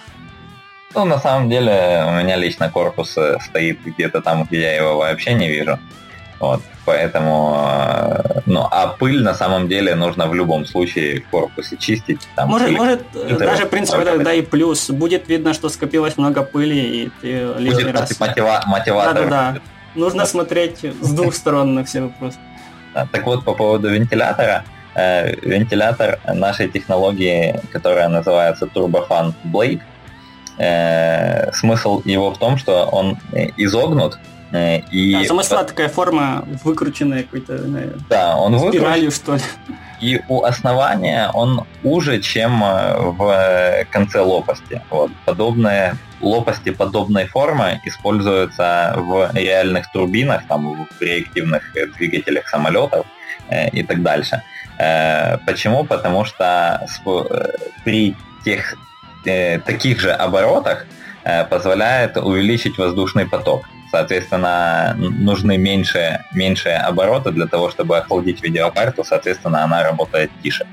[0.96, 4.98] Ну, на самом деле, у меня лично корпус э, стоит где-то там, где я его
[4.98, 5.78] вообще не вижу.
[6.40, 11.76] Вот, поэтому, э, ну, а пыль на самом деле нужно в любом случае в корпусе
[11.78, 12.28] чистить.
[12.36, 13.02] Там может, пыль, может
[13.38, 14.90] даже, в принципе, это, да и плюс.
[14.90, 17.28] Будет видно, что скопилось много пыли, и ты
[17.58, 18.20] лишний будет раз...
[18.20, 19.14] Мотива- мотиватор.
[19.14, 19.60] Да-да-да.
[19.96, 20.26] Нужно да.
[20.26, 22.38] смотреть с двух сторон на все вопросы.
[22.94, 24.64] Да, так вот, по поводу вентилятора.
[24.96, 29.82] Э, вентилятор нашей технологии, которая называется Turbofan Blade,
[30.58, 33.18] э, смысл его в том, что он
[33.58, 34.20] изогнут,
[34.52, 35.14] э, и...
[35.14, 37.58] Да, замысла такая форма выкрученная какой-то,
[38.10, 39.16] да, он спиралью, выкруч...
[39.16, 39.42] что ли.
[40.02, 44.82] И у основания он уже, чем э, в конце лопасти.
[44.90, 45.12] Вот.
[45.26, 51.64] Подобные лопасти подобной формы используются в реальных турбинах, там, в реактивных
[51.98, 53.06] двигателях самолетов
[53.50, 54.42] э, и так дальше.
[54.78, 55.86] Э, почему?
[55.86, 57.48] Потому что э,
[57.84, 58.76] при тех
[59.26, 60.86] э, таких же оборотах
[61.24, 63.66] э, позволяет увеличить воздушный поток.
[63.92, 70.66] Соответственно, нужны меньше, меньше обороты для того, чтобы охладить видеокарту, соответственно, она работает тише.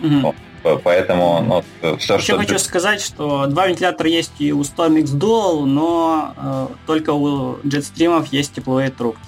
[0.00, 0.20] Mm-hmm.
[0.22, 0.82] Вот.
[0.82, 2.38] Поэтому ну, все, Еще что...
[2.38, 8.26] хочу сказать, что два вентилятора есть и у Stormix Dual, но э, только у Jetstream
[8.30, 9.20] есть тепловые трубки.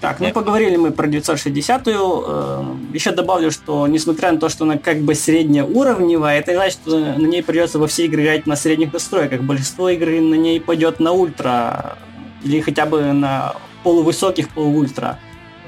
[0.00, 2.24] Так, ну поговорили мы про 960-ю.
[2.26, 6.98] Э, еще добавлю, что несмотря на то, что она как бы среднеуровневая, это значит, что
[6.98, 9.42] на ней придется во все игры играть на средних настройках.
[9.42, 11.98] Большинство игр на ней пойдет на ультра
[12.42, 13.54] или хотя бы на
[13.84, 15.18] полувысоких, полуультра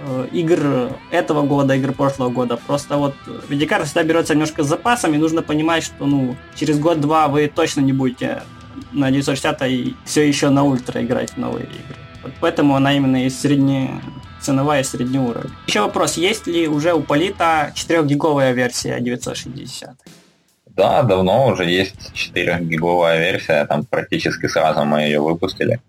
[0.05, 2.57] э, игр этого года, игр прошлого года.
[2.57, 3.15] Просто вот
[3.49, 7.83] видеокарта всегда берется немножко с запасом, и нужно понимать, что ну через год-два вы точно
[7.83, 8.43] не будете
[8.91, 12.02] на 960 и все еще на ультра играть в новые игры.
[12.23, 15.51] Вот поэтому она именно и среднеценовая, средний уровень.
[15.67, 19.91] Еще вопрос, есть ли уже у Полита 4-гиговая версия 960?
[20.77, 25.81] Да, давно уже есть 4-гиговая версия, там практически сразу мы ее выпустили.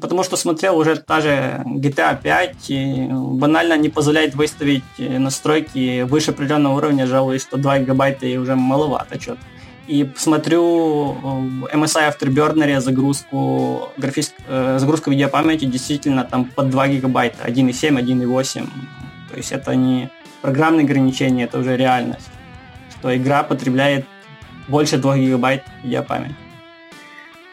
[0.00, 6.30] Потому что смотрел уже та же GTA 5, и банально не позволяет выставить настройки выше
[6.30, 9.40] определенного уровня, жалуюсь, что 2 гигабайта и уже маловато что-то
[9.86, 14.34] и посмотрю в MSI Afterburner загрузку, графическ...
[14.48, 18.68] Э, загрузку видеопамяти действительно там под 2 гигабайта, 1.7, 1.8.
[19.30, 20.10] То есть это не
[20.42, 22.28] программное ограничение, это уже реальность.
[22.90, 24.06] Что игра потребляет
[24.68, 26.34] больше 2 гигабайт видеопамяти.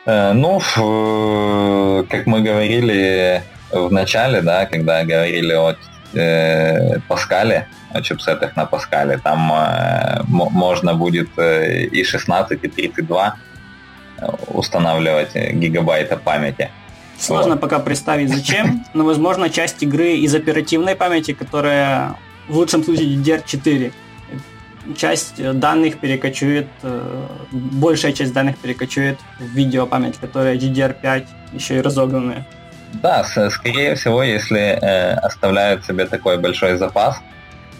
[0.05, 0.59] Э, ну,
[2.09, 5.75] как мы говорили в начале, да, когда говорили о
[6.13, 7.67] э, Паскале,
[8.01, 9.17] чипсетах на Паскале.
[9.17, 13.35] Там э, можно будет э, и 16, и 32
[14.17, 16.69] э, устанавливать гигабайта памяти.
[17.19, 17.61] Сложно вот.
[17.61, 22.15] пока представить зачем, но возможно часть игры из оперативной памяти, которая
[22.47, 23.93] в лучшем случае DDR4.
[24.97, 26.67] Часть данных перекочует,
[27.51, 32.47] большая часть данных перекочует в видеопамять, которая DDR5, еще и разогнанная.
[32.93, 37.21] Да, скорее всего, если э, оставляют себе такой большой запас,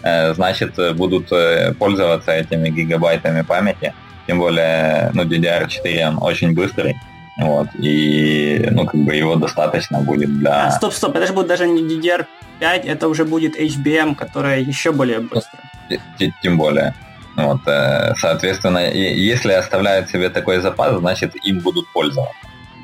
[0.02, 3.94] Э, значит, э, будут э, пользоваться этими гигабайтами памяти.
[4.26, 6.96] Тем более, ну, DDR4 он очень быстрый.
[7.38, 10.66] Вот, и, ну, как бы его достаточно будет для...
[10.66, 12.26] А, стоп, стоп, это же будет даже не DDR5,
[12.60, 15.64] это уже будет HBM, которая еще более быстрая.
[16.42, 16.94] Тем более.
[17.36, 17.60] Вот,
[18.18, 22.34] соответственно, если оставляют себе такой запас, значит, им будут пользоваться.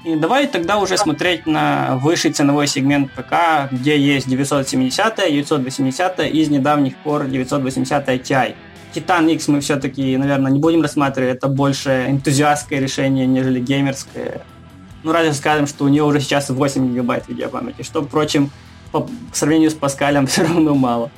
[0.09, 6.23] И давай тогда уже смотреть на высший ценовой сегмент ПК, где есть 970, 980 и
[6.29, 8.55] из недавних пор 980 Ti.
[8.95, 11.37] Titan X мы все-таки, наверное, не будем рассматривать.
[11.37, 14.41] Это больше энтузиастское решение, нежели геймерское.
[15.03, 18.51] Ну, разве скажем, что у нее уже сейчас 8 гигабайт видеопамяти, что, впрочем,
[18.93, 21.11] по, по сравнению с Паскалем все равно мало.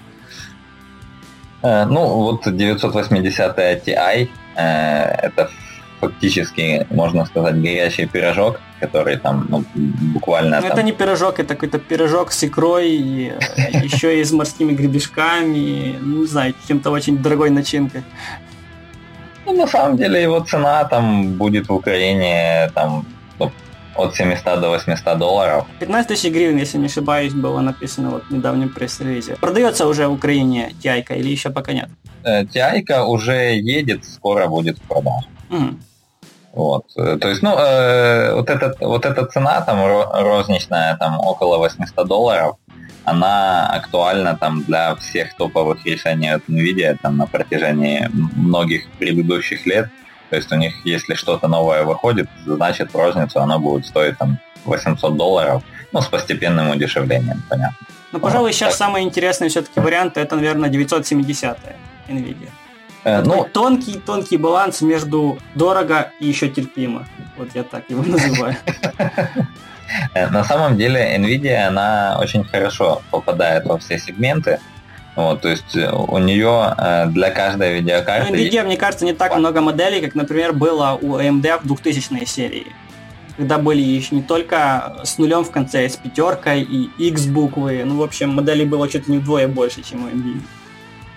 [1.63, 5.49] Э, ну, вот 980 Ti, э, это
[6.01, 9.65] фактически, можно сказать, горячий пирожок, который там ну,
[10.15, 10.57] буквально...
[10.61, 10.73] Ну, там...
[10.73, 15.99] Это не пирожок, это какой-то пирожок с икрой, и, э, еще и с морскими гребешками,
[16.01, 18.03] ну, не знаю, чем-то очень дорогой начинкой.
[19.47, 23.05] Ну, на самом деле его цена там будет в Украине там
[23.39, 23.51] ну,
[23.97, 25.67] от 700 до 800 долларов.
[25.81, 29.37] 15 тысяч гривен, если не ошибаюсь, было написано вот в недавнем пресс-релизе.
[29.41, 31.89] Продается уже в Украине Тиайка или еще пока нет?
[32.53, 35.27] Тиайка уже едет, скоро будет в продаже.
[35.51, 35.75] Mm.
[36.61, 39.79] Вот, то есть, ну, э, вот, этот, вот эта цена там
[40.13, 42.57] розничная, там около 800 долларов,
[43.05, 49.89] она актуальна там для всех топовых решений от NVIDIA там на протяжении многих предыдущих лет.
[50.29, 55.17] То есть у них, если что-то новое выходит, значит розницу оно будет стоить там 800
[55.17, 57.87] долларов, ну, с постепенным удешевлением, понятно.
[58.13, 58.87] Ну, пожалуй, сейчас так.
[58.87, 61.59] самый интересный все-таки вариант это, наверное, 970
[62.09, 62.51] NVIDIA.
[63.05, 67.07] Э, ну, тонкий, тонкий баланс между дорого и еще терпимо.
[67.37, 68.57] Вот я так его называю.
[70.15, 74.61] Э, на самом деле Nvidia, она очень хорошо попадает во все сегменты.
[75.17, 78.31] Вот, то есть э, у нее э, для каждой видеокарты...
[78.31, 82.25] Ну, Nvidia, мне кажется, не так много моделей, как, например, было у AMD в 2000
[82.27, 82.67] серии.
[83.37, 87.83] Когда были еще не только с нулем в конце, с пятеркой и X буквы.
[87.85, 90.43] Ну, в общем, моделей было чуть ли не вдвое больше, чем у Nvidia.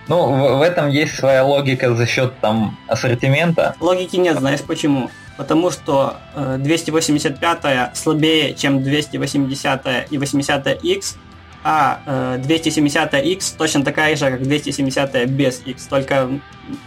[0.08, 3.74] Ну, в, в этом есть своя логика за счет там ассортимента.
[3.80, 5.10] Логики нет, знаешь почему?
[5.36, 11.16] Потому что э, 285 слабее, чем 280 и 80X,
[11.64, 16.28] а э, 270X точно такая же, как 270 без X, только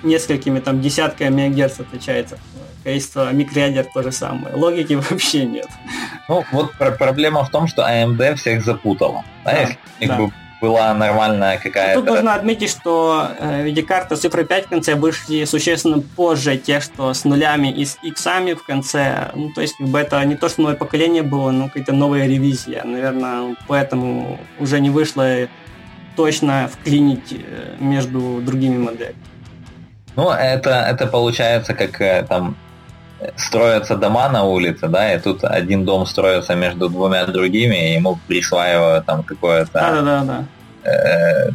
[0.04, 2.38] несколькими там десятками мегагерц отличается.
[2.84, 4.56] Количество микроядер то же самое.
[4.56, 5.68] Логики вообще нет.
[6.30, 9.26] Ну, вот проблема в том, что AMD всех запутала.
[9.44, 10.18] Знаешь, да, их да.
[10.18, 10.32] бы
[10.62, 12.02] была нормальная какая-то...
[12.02, 16.84] Тут нужно отметить, что э, видеокарты с цифрой 5 в конце вышли существенно позже тех,
[16.84, 19.32] что с нулями и с иксами в конце.
[19.36, 22.28] Ну, то есть, как бы это не то, что новое поколение было, но какая-то новая
[22.28, 22.84] ревизия.
[22.84, 25.48] Наверное, поэтому уже не вышло
[26.16, 29.16] точно вклинить э, между другими моделями.
[30.16, 32.58] Ну, это, это получается как э, там
[33.36, 38.20] строятся дома на улице, да, и тут один дом строится между двумя другими, и ему
[38.28, 40.46] присваивают там какое-то да, да, да, да.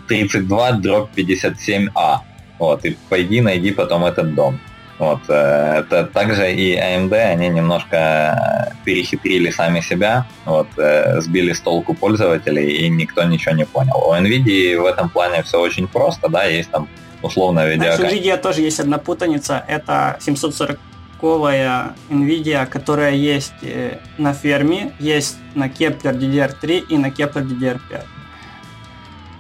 [0.09, 2.19] 32 дробь 57А.
[2.59, 4.59] Вот, и пойди найди потом этот дом.
[4.99, 11.61] Вот, э, это также и AMD, они немножко перехитрили сами себя, вот, э, сбили с
[11.61, 13.97] толку пользователей, и никто ничего не понял.
[13.97, 16.89] У NVIDIA в этом плане все очень просто, да, есть там
[17.21, 18.03] условно видеокарта.
[18.03, 20.79] У NVIDIA тоже есть одна путаница, это 740
[21.23, 28.03] двухточковая NVIDIA, которая есть э, на ферме, есть на Kepler DDR3 и на Kepler DDR5.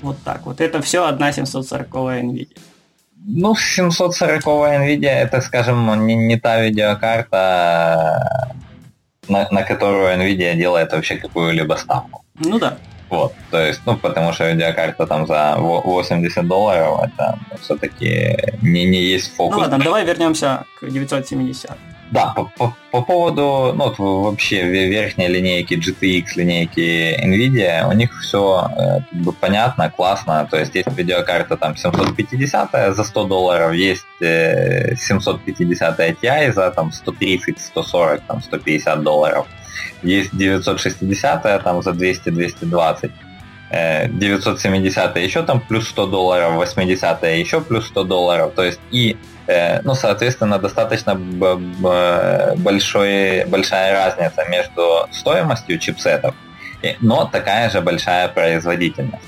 [0.02, 0.60] Вот так вот.
[0.60, 2.58] Это все одна 740 NVIDIA.
[3.26, 8.54] Ну, 740 NVIDIA это, скажем, не, не та видеокарта,
[9.28, 12.24] на, на которую NVIDIA делает вообще какую-либо ставку.
[12.44, 12.76] Ну да.
[13.12, 19.02] Вот, то есть, ну, потому что видеокарта там за 80 долларов, это все-таки не, не
[19.02, 19.56] есть фокус.
[19.56, 21.70] Ну ладно, давай вернемся к 970.
[22.10, 28.18] Да, по, по, по поводу, ну, вот вообще верхней линейки GTX, линейки NVIDIA, у них
[28.22, 33.74] все э, как бы понятно, классно, то есть есть видеокарта там 750 за 100 долларов,
[33.74, 39.46] есть э, 750 Ti за там 130, 140, там 150 долларов.
[40.02, 43.10] Есть 960 там за 200-220.
[43.72, 48.52] 970 еще там плюс 100 долларов, 80 еще плюс 100 долларов.
[48.54, 49.16] То есть и,
[49.46, 51.14] э, ну, соответственно, достаточно
[52.56, 56.34] большой, большая разница между стоимостью чипсетов,
[57.00, 59.24] но такая же большая производительность.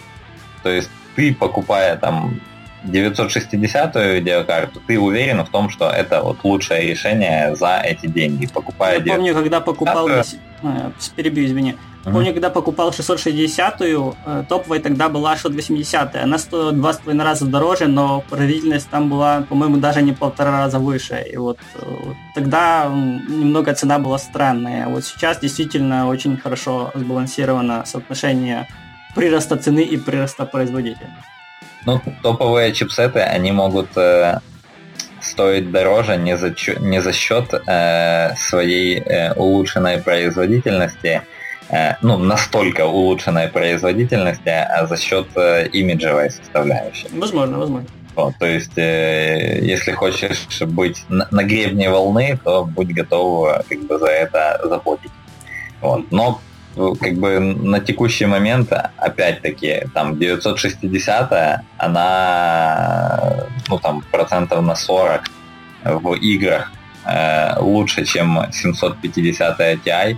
[0.62, 2.40] То есть ты, покупая там
[2.84, 8.46] 960-ю видеокарту, ты уверен в том, что это вот лучшее решение за эти деньги.
[8.46, 10.08] Покупая Я помню, когда покупал...
[10.62, 11.74] А, перебью, извини.
[12.04, 12.12] Uh-huh.
[12.12, 17.46] Помню, когда покупал 660-ю, э, топовой тогда была 680 Она стоила два с половиной раза
[17.46, 21.24] дороже, но производительность там была, по-моему, даже не полтора раза выше.
[21.32, 22.90] И вот, э, вот тогда
[23.28, 24.86] немного цена была странная.
[24.88, 28.68] Вот сейчас действительно очень хорошо сбалансировано соотношение
[29.14, 31.33] прироста цены и прироста производительности.
[31.86, 34.40] Ну, топовые чипсеты, они могут э,
[35.20, 41.22] стоить дороже не за, не за счет э, своей э, улучшенной производительности,
[41.68, 47.08] э, ну, настолько улучшенной производительности, а за счет э, имиджевой составляющей.
[47.12, 47.88] Возможно, возможно.
[48.14, 53.78] Вот, то есть, э, если хочешь быть на, на гребне волны, то будь готов как
[53.86, 55.12] бы за это заплатить.
[55.80, 56.10] Вот.
[56.10, 56.40] Но
[56.74, 65.22] как бы на текущий момент, опять-таки, там 960 она, ну там, процентов на 40
[65.84, 66.72] в играх
[67.06, 70.16] э, лучше, чем 750 Ti.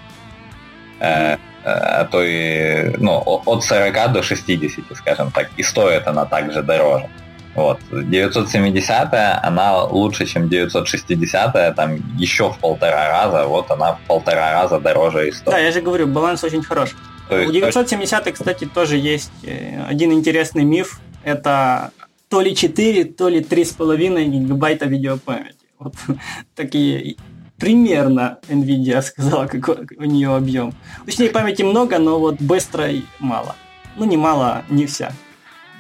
[1.00, 1.36] Э,
[1.68, 7.08] а то и, ну, от 40 до 60, скажем так, и стоит она также дороже.
[7.56, 7.78] Вот.
[7.90, 14.78] 970 она лучше, чем 960 там еще в полтора раза, вот она в полтора раза
[14.78, 15.50] дороже и стоит.
[15.50, 16.96] Да, я же говорю, баланс очень хороший.
[17.30, 21.00] есть, У 970, кстати, тоже есть э, один интересный миф.
[21.24, 21.90] Это
[22.28, 25.56] то ли 4, то ли 3,5 гигабайта видеопамяти.
[25.78, 25.94] Вот
[26.54, 27.16] такие
[27.58, 30.74] примерно NVIDIA сказала, какой у нее объем.
[31.06, 32.88] Точнее, памяти много, но вот быстро
[33.18, 33.54] мало.
[33.96, 35.12] Ну, не мало, не вся.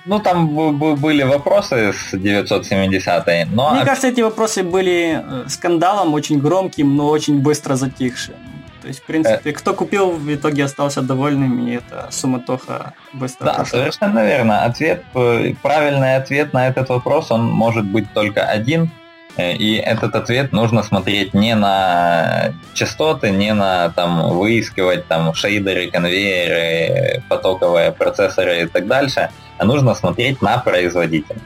[0.06, 3.74] Ну, там были вопросы с 970-й, но...
[3.74, 8.34] Мне кажется, эти вопросы были э, скандалом очень громким, но очень быстро затихшим.
[8.82, 9.52] То есть, в принципе, э...
[9.52, 13.78] кто купил, в итоге остался довольным, и это суматоха быстро Да, прошла.
[13.80, 14.64] совершенно верно.
[14.64, 18.90] Ответ, э, правильный ответ на этот вопрос, он может быть только один.
[19.36, 25.90] Э, и этот ответ нужно смотреть не на частоты, не на там выискивать там шейдеры,
[25.90, 31.44] конвейеры, потоковые процессоры и так дальше– а нужно смотреть на производительность.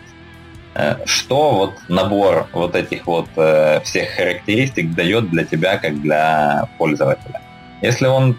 [0.74, 6.68] Э, что вот набор вот этих вот э, всех характеристик дает для тебя, как для
[6.78, 7.40] пользователя?
[7.82, 8.36] Если он...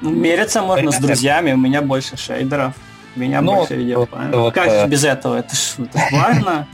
[0.00, 2.74] Ну, мериться можно с друзьями, у меня больше шейдеров,
[3.14, 4.36] у меня ну, больше видеопамяти.
[4.36, 4.86] Вот, как э...
[4.88, 5.36] без этого?
[5.36, 6.66] Это ж это важно.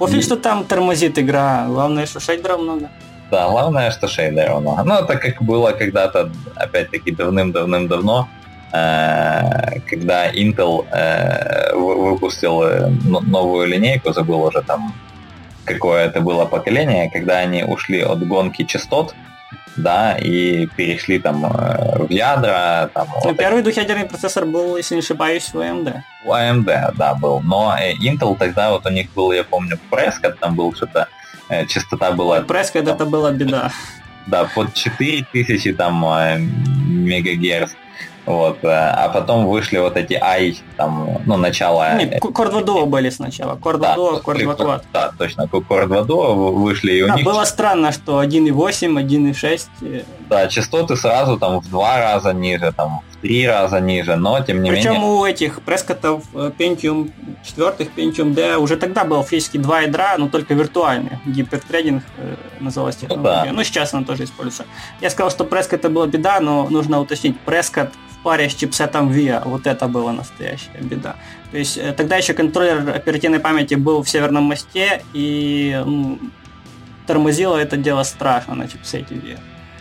[0.00, 2.88] Пофиг, что там тормозит игра, главное, что шейдеров много.
[3.30, 4.82] Да, главное, что шейдеров много.
[4.82, 8.28] Ну, это как было когда-то, опять-таки, давным-давным-давно,
[8.72, 14.94] Э, когда Intel э, выпустил э, новую линейку, забыл уже там
[15.64, 19.14] какое это было поколение, когда они ушли от гонки частот,
[19.76, 22.90] да, и перешли там в ядра.
[22.94, 26.00] Там, ну, вот первый двухъядерный процессор был, если не ошибаюсь, у AMD.
[26.24, 27.40] У AMD, да, был.
[27.40, 31.08] Но Intel тогда вот у них был, я помню, Prescott, там был что-то,
[31.68, 32.40] частота была...
[32.40, 33.70] Prescott там, это была беда.
[34.26, 36.04] Да, под 4000 там
[36.86, 37.72] мегагерц.
[38.26, 41.96] Вот, э, а потом вышли вот эти ай, там, ну, начало...
[41.96, 43.56] Нет, Core 2 Duo были сначала.
[43.56, 44.82] 2 да, Duo, Core 2 Quad.
[44.92, 47.24] Да, точно, Core 2 Duo вышли и у да, них...
[47.24, 49.68] было странно, что 1.8, 1.6...
[49.82, 54.40] Э, да, частоты сразу там в два раза ниже, там в три раза ниже, но
[54.40, 55.08] тем не Причем менее...
[55.08, 57.10] у этих прескотов э, Pentium
[57.42, 61.18] 4, Pentium D уже тогда был физически два ядра, но только виртуальный.
[61.26, 63.40] Гипертрединг э, называлась технология.
[63.40, 63.52] Ну, да.
[63.52, 64.66] ну, сейчас она тоже используется.
[65.00, 67.36] Я сказал, что Prescott это была беда, но нужно уточнить.
[67.46, 67.90] Prescott
[68.22, 69.42] паре с чипсетом VIA.
[69.44, 71.16] Вот это была настоящая беда.
[71.50, 76.18] То есть э, тогда еще контроллер оперативной памяти был в северном мосте, и ну,
[77.06, 79.38] тормозило это дело страшно на чипсете VIA.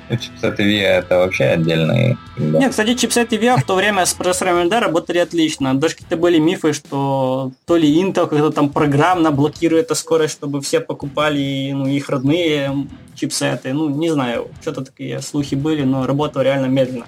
[0.09, 2.17] Ну, чипсеты VIA это вообще отдельный...
[2.35, 2.59] Да.
[2.59, 5.75] Нет, кстати, чипсеты VIA в то время с процессорами AMD работали отлично.
[5.75, 10.61] Даже какие-то были мифы, что то ли Intel как-то там программно блокирует эту скорость, чтобы
[10.61, 13.71] все покупали ну, их родные чипсеты.
[13.73, 17.05] Ну, не знаю, что-то такие слухи были, но работало реально медленно.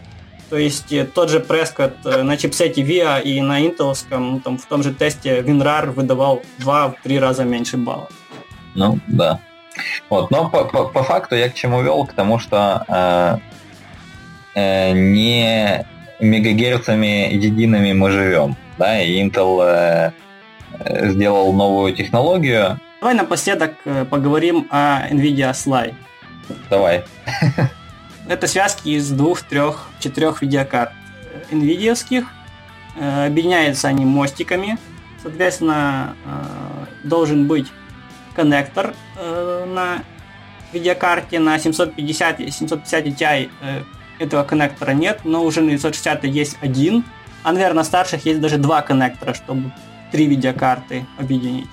[0.51, 4.57] То есть э, тот же Prescott э, на чипсете VIA и на интеловском, ну, там,
[4.57, 8.09] в том же тесте WinRAR выдавал 2-3 раза меньше баллов.
[8.75, 9.39] Ну, да.
[10.09, 12.05] Вот, но по, по, по факту я к чему вел?
[12.05, 13.37] К тому, что э,
[14.55, 15.85] э, не
[16.19, 18.57] мегагерцами едиными мы живем.
[18.77, 20.11] Да, и Intel э,
[21.11, 22.77] сделал новую технологию.
[22.99, 25.93] Давай напоследок э, поговорим о NVIDIA Sly.
[26.69, 27.05] Давай.
[28.31, 30.93] Это связки из двух, трех, четырех видеокарт
[31.51, 32.25] NVIDIA.
[32.95, 34.77] Э, объединяются они мостиками.
[35.21, 37.67] Соответственно, э, должен быть
[38.33, 40.03] коннектор э, на
[40.71, 43.49] видеокарте на 750 и 750 Ti
[44.17, 47.03] этого коннектора нет, но уже на 960 есть один,
[47.43, 49.73] а, наверное, на старших есть даже два коннектора, чтобы
[50.13, 51.67] три видеокарты объединить.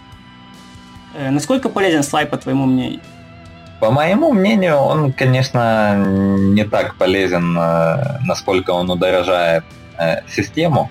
[1.17, 3.01] Насколько полезен слайд, по твоему мнению?
[3.81, 9.65] По моему мнению, он, конечно, не так полезен, э, насколько он удорожает
[9.99, 10.91] э, систему.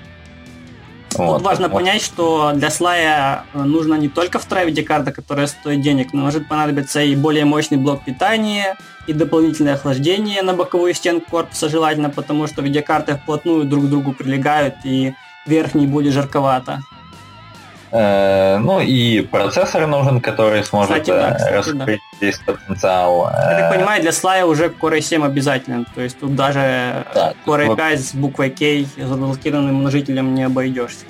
[1.10, 1.78] Тут вот, важно вот.
[1.78, 7.02] понять, что для слая нужно не только вторая видеокарта, которая стоит денег, но может понадобиться
[7.02, 8.78] и более мощный блок питания,
[9.08, 14.14] и дополнительное охлаждение на боковую стенку корпуса желательно, потому что видеокарты вплотную друг к другу
[14.14, 15.14] прилегают, и
[15.46, 16.82] верхний будет жарковато.
[17.92, 22.26] Э, ну и процессор нужен, который сможет кстати, да, кстати, раскрыть да.
[22.26, 23.30] весь потенциал.
[23.32, 25.86] Я так понимаю, для слая уже Core i7 обязателен.
[25.96, 28.00] То есть тут даже да, Core i5 вот...
[28.00, 31.06] с буквой K заблокированным множителем не обойдешься.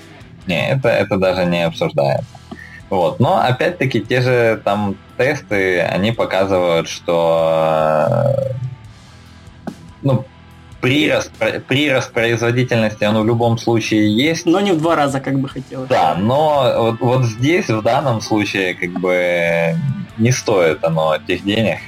[0.45, 2.25] Не, это, это даже не обсуждается.
[2.89, 3.19] Вот.
[3.19, 8.35] Но опять-таки те же там тесты, они показывают, что
[10.03, 10.25] ну,
[10.81, 11.31] прирост,
[11.67, 14.45] прирост производительности, он в любом случае есть.
[14.45, 15.89] Но не в два раза, как бы хотелось.
[15.89, 19.75] Да, но вот, вот здесь, в данном случае, как бы
[20.17, 21.79] не стоит оно тех денег.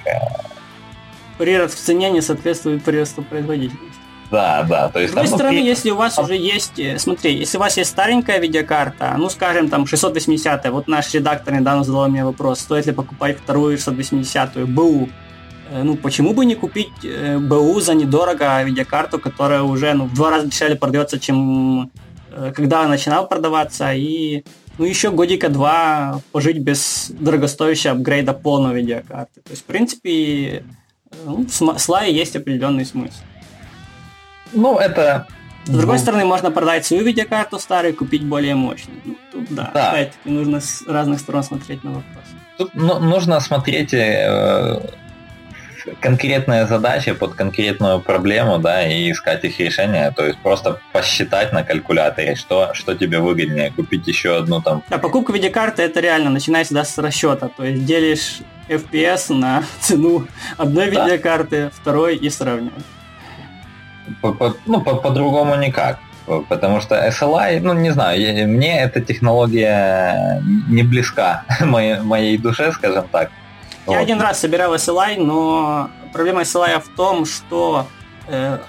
[1.37, 3.99] Прирост в цене не соответствует приросту производительности.
[4.31, 4.89] Да, да.
[4.89, 5.65] То есть, С другой там, стороны, при...
[5.65, 9.69] если у вас уже есть, э, смотри, если у вас есть старенькая видеокарта, ну, скажем,
[9.69, 15.09] там 680, вот наш редактор недавно задал мне вопрос, стоит ли покупать вторую 680 БУ.
[15.71, 20.13] Э, ну, почему бы не купить э, БУ за недорого видеокарту, которая уже ну, в
[20.13, 21.91] два раза дешевле продается, чем
[22.55, 24.43] когда начинал продаваться, и
[24.77, 29.41] ну, еще годика два пожить без дорогостоящего апгрейда полной видеокарты.
[29.41, 30.63] То есть, в принципе,
[31.25, 33.17] ну, в слае есть определенный смысл.
[34.53, 35.27] Ну, это...
[35.65, 36.01] С другой ну...
[36.01, 38.99] стороны, можно продать свою видеокарту старую купить более мощную.
[39.03, 39.91] Ну, тут да, да.
[39.91, 42.23] опять-таки нужно с разных сторон смотреть на вопрос.
[42.57, 44.81] Тут ну, нужно смотреть э,
[45.99, 50.11] конкретные задачи под конкретную проблему, да, и искать их решение.
[50.11, 54.83] То есть просто посчитать на калькуляторе, что, что тебе выгоднее, купить еще одну там.
[54.89, 57.49] Да, покупка видеокарты это реально начинается да, с расчета.
[57.49, 60.27] То есть делишь FPS на цену
[60.57, 61.05] одной да.
[61.05, 62.83] видеокарты, второй и сравниваешь
[64.21, 65.99] по, по, ну, по, по-другому никак.
[66.47, 73.07] Потому что SLI, ну не знаю, мне эта технология не близка моей, моей душе, скажем
[73.11, 73.31] так.
[73.87, 74.01] Я вот.
[74.01, 77.87] один раз собирал SLI, но проблема SLI в том, что
[78.27, 78.59] э,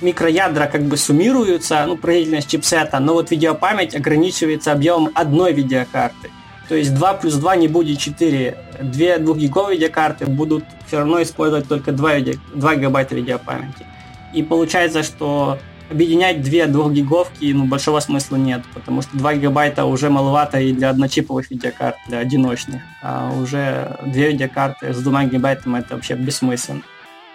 [0.00, 6.30] микроядра как бы суммируются, ну, производительность чипсета, но вот видеопамять ограничивается объемом одной видеокарты.
[6.68, 8.56] То есть 2 плюс 2 не будет 4.
[8.82, 13.86] Две 2 гиговые видеокарты будут все равно использовать только 2, видео, 2 гигабайта видеопамяти.
[14.32, 15.58] И получается, что
[15.90, 20.90] объединять две двухгиговки ну, большого смысла нет, потому что 2 гигабайта уже маловато и для
[20.90, 22.82] одночиповых видеокарт, для одиночных.
[23.02, 26.82] А уже две видеокарты с 2 гигабайтами это вообще бессмысленно.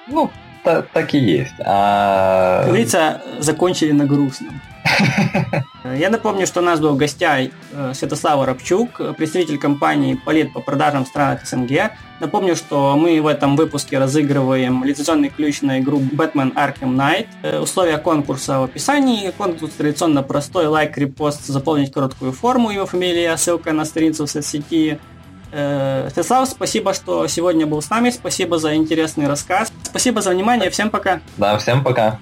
[0.07, 0.31] Ну,
[0.65, 1.53] так и есть.
[1.59, 2.59] А...
[2.59, 4.61] Как говорится, закончили на грустном.
[5.83, 10.59] Я напомню, что у нас был в гостях э, Святослав Рабчук, представитель компании Palit по
[10.59, 11.91] продажам в странах СНГ.
[12.19, 17.59] Напомню, что мы в этом выпуске разыгрываем лицензионный ключ на игру Batman Arkham Knight.
[17.59, 19.31] Условия конкурса в описании.
[19.31, 20.67] Конкурс традиционно простой.
[20.67, 24.99] Лайк, репост, заполнить короткую форму, его фамилия, ссылка на страницу в соцсети.
[25.57, 28.09] Э, Святослав, спасибо, что сегодня был с нами.
[28.09, 29.71] Спасибо за интересный рассказ.
[29.83, 30.69] Спасибо за внимание.
[30.69, 31.21] Всем пока.
[31.37, 32.19] Да, всем пока.